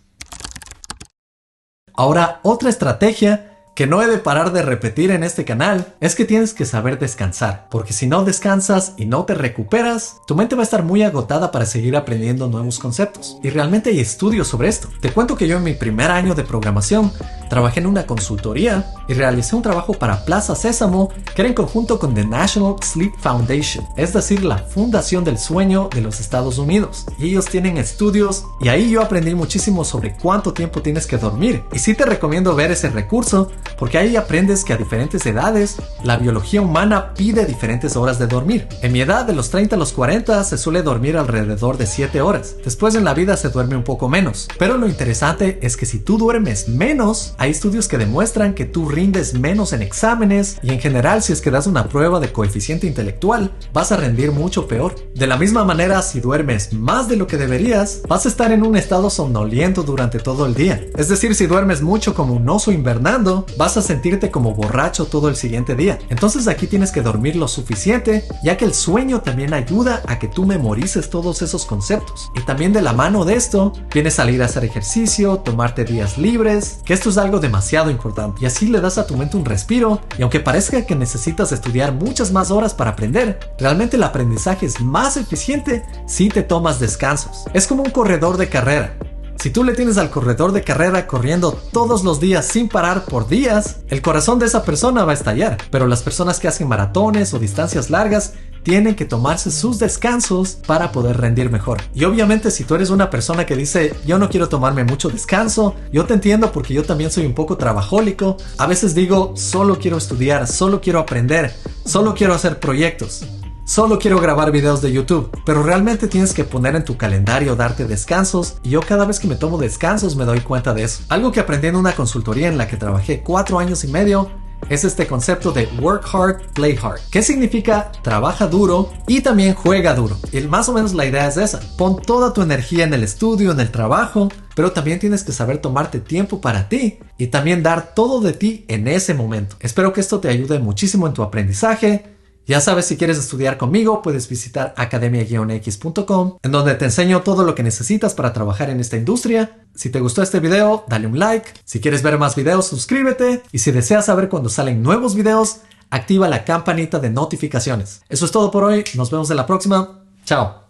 Ahora, 1.94 2.40
otra 2.44 2.70
estrategia 2.70 3.53
que 3.76 3.88
no 3.88 4.04
he 4.04 4.08
de 4.08 4.20
parar 4.20 4.52
de 4.54 4.62
repetir 4.62 5.10
en 5.10 5.24
este 5.24 5.46
canal 5.46 5.96
es 6.00 6.14
que 6.16 6.26
tienes 6.26 6.54
que 6.54 6.66
saber 6.66 7.00
descansar, 7.00 7.68
porque 7.72 7.92
si 7.92 8.06
no 8.06 8.24
descansas 8.24 8.94
y 8.98 9.06
no 9.06 9.26
te 9.26 9.34
recuperas, 9.34 10.18
tu 10.28 10.36
mente 10.36 10.56
va 10.56 10.62
a 10.62 10.64
estar 10.64 10.84
muy 10.84 11.02
agotada 11.02 11.52
para 11.52 11.66
seguir 11.66 11.96
aprendiendo 11.96 12.48
nuevos 12.48 12.78
conceptos. 12.78 13.38
Y 13.42 13.50
realmente 13.50 13.90
hay 13.90 14.00
estudios 14.00 14.48
sobre 14.48 14.68
esto. 14.68 14.90
Te 15.02 15.12
cuento 15.12 15.36
que 15.36 15.48
yo 15.48 15.58
en 15.58 15.64
mi 15.64 15.74
primer 15.74 16.12
año 16.12 16.36
de 16.36 16.44
programación 16.44 17.12
trabajé 17.50 17.80
en 17.80 17.88
una 17.88 18.06
consultoría 18.06 18.92
y 19.08 19.14
realicé 19.14 19.56
un 19.56 19.64
trabajo 19.64 19.94
para 19.94 20.24
Plaza 20.24 20.56
Sésamo 20.56 21.10
que 21.36 21.42
era 21.42 21.50
en 21.50 21.56
conjunto 21.56 21.98
con 21.98 22.14
The 22.14 22.26
National 22.26 22.76
Sleep 22.82 23.14
Foundation, 23.20 23.86
es 23.98 24.14
decir, 24.14 24.44
la 24.44 24.60
Fundación 24.60 25.24
del 25.24 25.40
Sueño 25.40 25.90
de 25.94 26.02
los 26.02 26.20
Estados 26.20 26.60
Unidos. 26.60 27.06
Y 27.18 27.30
ellos 27.30 27.46
tienen 27.46 27.78
estudios 27.78 28.46
y 28.62 28.70
ahí 28.70 28.92
yo 28.92 29.02
aprendí 29.02 29.34
muchísimo 29.34 29.84
sobre 29.84 30.16
cuánto 30.16 30.54
tiempo 30.54 30.82
tienes 30.84 31.08
que 31.08 31.18
dormir. 31.18 31.64
Y 31.74 31.80
sí 31.80 31.96
te 31.96 32.06
recomiendo 32.06 32.56
ver 32.56 32.72
ese 32.72 32.90
recurso 32.90 33.50
porque 33.78 33.98
ahí 33.98 34.16
aprendes 34.16 34.64
que 34.64 34.74
a 34.74 34.78
diferentes 34.78 35.26
edades 35.26 35.78
la 36.04 36.18
biología 36.18 36.62
humana 36.62 37.14
pide 37.14 37.46
diferentes 37.46 37.96
horas 37.96 38.20
de 38.20 38.28
dormir. 38.28 38.68
En 38.82 38.92
mi 38.92 39.02
edad, 39.02 39.26
de 39.26 39.34
los 39.34 39.50
30 39.50 39.76
a 39.76 39.80
los 39.80 39.94
40, 39.94 40.44
se 40.44 40.58
suele 40.58 40.82
dormir 40.82 41.18
alrededor 41.18 41.78
de 41.78 41.88
7 41.88 42.22
horas. 42.22 42.56
Después 42.64 42.96
en 42.96 43.04
la 43.04 43.14
vida 43.14 43.38
se 43.38 43.50
duerme 43.50 43.76
un 43.76 43.84
poco 43.84 44.10
menos. 44.10 44.48
Pero 44.58 44.78
lo 44.78 44.88
interesante 44.88 45.60
es 45.62 45.78
que 45.78 45.86
si 45.86 46.00
tú 46.00 46.18
duermes 46.18 46.68
menos, 46.70 47.34
hay 47.38 47.52
estudios 47.52 47.88
que 47.88 47.98
demuestran 47.98 48.54
que 48.54 48.66
tú 48.66 48.88
rindes 48.90 49.34
menos 49.34 49.74
en 49.74 49.82
exámenes 49.82 50.58
y 50.62 50.72
en 50.72 50.80
general 50.80 51.22
si 51.22 51.34
es 51.34 51.42
que 51.42 51.52
das 51.52 51.68
una 51.68 51.88
prueba 51.88 52.20
de 52.20 52.32
coeficiente 52.32 52.88
intelectual, 52.88 53.52
vas 53.74 53.92
a 53.92 53.98
rendir 53.98 54.32
mucho 54.32 54.68
peor. 54.68 54.96
De 55.16 55.28
la 55.28 55.38
misma 55.38 55.64
manera, 55.64 56.02
si 56.02 56.20
duermes 56.20 56.74
más 56.74 57.08
de 57.08 57.16
lo 57.16 57.28
que 57.28 57.38
deberías, 57.38 58.02
vas 58.08 58.26
a 58.26 58.30
estar 58.30 58.52
en 58.52 58.64
un 58.64 58.76
estado 58.76 59.10
somnoliento 59.10 59.84
durante 59.84 60.20
todo 60.20 60.46
el 60.46 60.54
día. 60.54 60.86
Es 60.98 61.10
decir, 61.10 61.36
si 61.36 61.48
duermes 61.48 61.82
mucho 61.82 62.14
como 62.14 62.34
un 62.34 62.48
oso 62.50 62.72
invernando, 62.72 63.46
vas 63.58 63.78
a 63.78 63.82
sentirte 63.82 64.32
como 64.32 64.54
borracho 64.54 65.06
todo 65.06 65.30
el 65.30 65.36
siguiente 65.36 65.76
día. 65.76 66.00
Entonces 66.10 66.48
aquí 66.48 66.68
tienes 66.68 66.92
que 66.92 67.02
dormir 67.02 67.36
lo 67.36 67.48
suficiente, 67.48 68.26
ya 68.44 68.58
que 68.58 68.66
el 68.66 68.74
sueño 68.74 69.22
también 69.22 69.54
ayuda 69.54 70.02
a 70.08 70.20
que 70.20 70.28
tú 70.28 70.46
memorices 70.46 71.10
todos 71.10 71.42
esos 71.42 71.66
conceptos. 71.66 72.32
Y 72.36 72.42
también 72.42 72.74
de 72.74 72.82
la 72.82 72.94
mano 72.94 73.26
de 73.26 73.36
esto, 73.36 73.74
viene 73.94 74.12
salir 74.12 74.42
a 74.42 74.46
hacer 74.46 74.64
ejercicio, 74.66 75.38
tomarte 75.38 75.86
días 75.86 76.18
libres, 76.18 76.80
que 76.86 76.94
esto 76.94 77.10
es 77.10 77.18
algo 77.18 77.40
demasiado 77.40 77.90
importante. 77.90 78.42
Y 78.42 78.46
así 78.46 78.68
le 78.68 78.82
das 78.82 78.98
a 78.98 79.08
tu 79.08 79.16
mente 79.18 79.38
un 79.38 79.46
respiro, 79.46 80.02
y 80.18 80.22
aunque 80.22 80.40
parezca 80.40 80.86
que 80.86 80.96
necesitas 80.96 81.52
estudiar 81.52 81.94
muchas 81.94 82.32
más 82.32 82.52
horas 82.52 82.74
para 82.74 82.92
aprender, 82.92 83.40
realmente 83.58 83.98
el 83.98 84.04
aprendizaje 84.04 84.66
es 84.66 84.82
más 84.82 85.18
eficiente 85.18 85.86
si 86.06 86.30
te 86.30 86.44
tomas 86.44 86.80
descansos. 86.80 87.46
Es 87.54 87.68
como 87.68 87.84
un 87.84 87.92
corredor 87.92 88.38
de 88.38 88.50
carrera. 88.50 88.96
Si 89.44 89.50
tú 89.50 89.66
le 89.66 89.74
tienes 89.74 89.98
al 89.98 90.10
corredor 90.10 90.54
de 90.54 90.64
carrera 90.64 91.06
corriendo 91.06 91.52
todos 91.74 92.06
los 92.06 92.22
días 92.22 92.46
sin 92.46 92.70
parar 92.70 93.04
por 93.04 93.28
días, 93.28 93.80
el 93.90 94.02
corazón 94.02 94.40
de 94.40 94.46
esa 94.46 94.64
persona 94.64 95.04
va 95.04 95.12
a 95.12 95.16
estallar. 95.16 95.58
Pero 95.70 95.86
las 95.86 96.02
personas 96.02 96.40
que 96.40 96.48
hacen 96.48 96.70
maratones 96.70 97.34
o 97.34 97.40
distancias 97.40 97.90
largas 97.90 98.36
tienen 98.64 98.96
que 98.96 99.04
tomarse 99.04 99.52
sus 99.52 99.80
descansos 99.80 100.60
para 100.66 100.94
poder 100.94 101.18
rendir 101.18 101.50
mejor. 101.50 101.82
Y 101.94 102.06
obviamente 102.06 102.52
si 102.52 102.64
tú 102.64 102.76
eres 102.76 102.90
una 102.90 103.10
persona 103.10 103.46
que 103.46 103.58
dice, 103.58 103.94
yo 104.06 104.18
no 104.18 104.30
quiero 104.30 104.48
tomarme 104.48 104.86
mucho 104.86 105.10
descanso, 105.10 105.76
yo 105.92 106.06
te 106.06 106.14
entiendo 106.14 106.54
porque 106.54 106.74
yo 106.74 106.86
también 106.86 107.12
soy 107.12 107.26
un 107.26 107.34
poco 107.34 107.58
trabajólico. 107.58 108.38
A 108.58 108.66
veces 108.66 108.96
digo, 108.96 109.34
solo 109.36 109.78
quiero 109.78 109.98
estudiar, 109.98 110.48
solo 110.48 110.80
quiero 110.80 111.00
aprender, 111.00 111.54
solo 111.84 112.14
quiero 112.14 112.34
hacer 112.34 112.62
proyectos. 112.62 113.26
Solo 113.74 113.98
quiero 113.98 114.22
grabar 114.22 114.52
videos 114.52 114.84
de 114.84 114.92
YouTube, 114.92 115.32
pero 115.48 115.64
realmente 115.64 116.08
tienes 116.08 116.32
que 116.36 116.44
poner 116.44 116.76
en 116.76 116.86
tu 116.86 116.96
calendario 116.96 117.56
darte 117.56 117.86
descansos 117.86 118.58
y 118.62 118.70
yo 118.70 118.82
cada 118.82 119.04
vez 119.04 119.20
que 119.20 119.28
me 119.28 119.34
tomo 119.34 119.58
descansos 119.58 120.16
me 120.16 120.26
doy 120.26 120.42
cuenta 120.42 120.76
de 120.76 120.84
eso. 120.84 121.02
Algo 121.10 121.32
que 121.32 121.40
aprendí 121.40 121.70
en 121.70 121.76
una 121.76 121.96
consultoría 121.96 122.50
en 122.50 122.60
la 122.60 122.68
que 122.68 122.78
trabajé 122.78 123.22
cuatro 123.22 123.58
años 123.58 123.84
y 123.84 123.88
medio 123.88 124.30
es 124.70 124.84
este 124.84 125.08
concepto 125.08 125.52
de 125.52 125.68
work 125.82 126.06
hard, 126.14 126.54
play 126.54 126.78
hard. 126.80 127.00
¿Qué 127.10 127.24
significa 127.24 127.92
trabaja 128.04 128.46
duro 128.46 128.92
y 129.08 129.22
también 129.22 129.56
juega 129.56 129.96
duro? 129.96 130.20
Y 130.32 130.42
más 130.42 130.70
o 130.70 130.74
menos 130.74 130.94
la 130.94 131.08
idea 131.08 131.28
es 131.28 131.38
esa. 131.38 131.60
Pon 131.76 132.00
toda 132.00 132.32
tu 132.32 132.44
energía 132.44 132.84
en 132.84 132.94
el 132.94 133.02
estudio, 133.02 133.54
en 133.54 133.60
el 133.60 133.72
trabajo, 133.72 134.30
pero 134.56 134.72
también 134.72 135.00
tienes 135.00 135.24
que 135.24 135.32
saber 135.32 135.58
tomarte 135.58 136.00
tiempo 136.00 136.42
para 136.42 136.70
ti 136.70 137.00
y 137.18 137.26
también 137.26 137.64
dar 137.64 137.96
todo 137.96 138.22
de 138.22 138.34
ti 138.34 138.66
en 138.68 138.88
ese 138.88 139.16
momento. 139.16 139.56
Espero 139.62 139.94
que 139.94 140.02
esto 140.02 140.20
te 140.20 140.30
ayude 140.30 140.60
muchísimo 140.60 141.08
en 141.08 141.14
tu 141.16 141.24
aprendizaje 141.24 142.14
ya 142.46 142.60
sabes, 142.60 142.86
si 142.86 142.98
quieres 142.98 143.18
estudiar 143.18 143.58
conmigo, 143.58 144.02
puedes 144.02 144.28
visitar 144.28 144.74
academia-x.com, 144.78 146.38
en 146.42 146.52
donde 146.52 146.76
te 146.76 146.86
enseño 146.86 147.22
todo 147.22 147.44
lo 147.44 147.56
que 147.56 147.64
necesitas 147.64 148.14
para 148.14 148.34
trabajar 148.34 148.70
en 148.70 148.80
esta 148.80 148.98
industria. 148.98 149.66
Si 149.76 149.90
te 149.90 150.00
gustó 150.00 150.22
este 150.22 150.40
video, 150.40 150.86
dale 150.88 151.08
un 151.08 151.20
like. 151.20 151.50
Si 151.66 151.80
quieres 151.80 152.04
ver 152.04 152.18
más 152.18 152.36
videos, 152.36 152.68
suscríbete. 152.68 153.42
Y 153.52 153.60
si 153.60 153.72
deseas 153.72 154.06
saber 154.06 154.30
cuando 154.30 154.50
salen 154.50 154.84
nuevos 154.84 155.16
videos, 155.16 155.62
activa 155.90 156.28
la 156.28 156.44
campanita 156.44 157.00
de 157.00 157.10
notificaciones. 157.10 158.02
Eso 158.10 158.26
es 158.26 158.32
todo 158.32 158.52
por 158.52 158.64
hoy. 158.64 158.84
Nos 158.96 159.10
vemos 159.10 159.30
en 159.30 159.38
la 159.38 159.46
próxima. 159.46 160.04
Chao. 160.26 160.63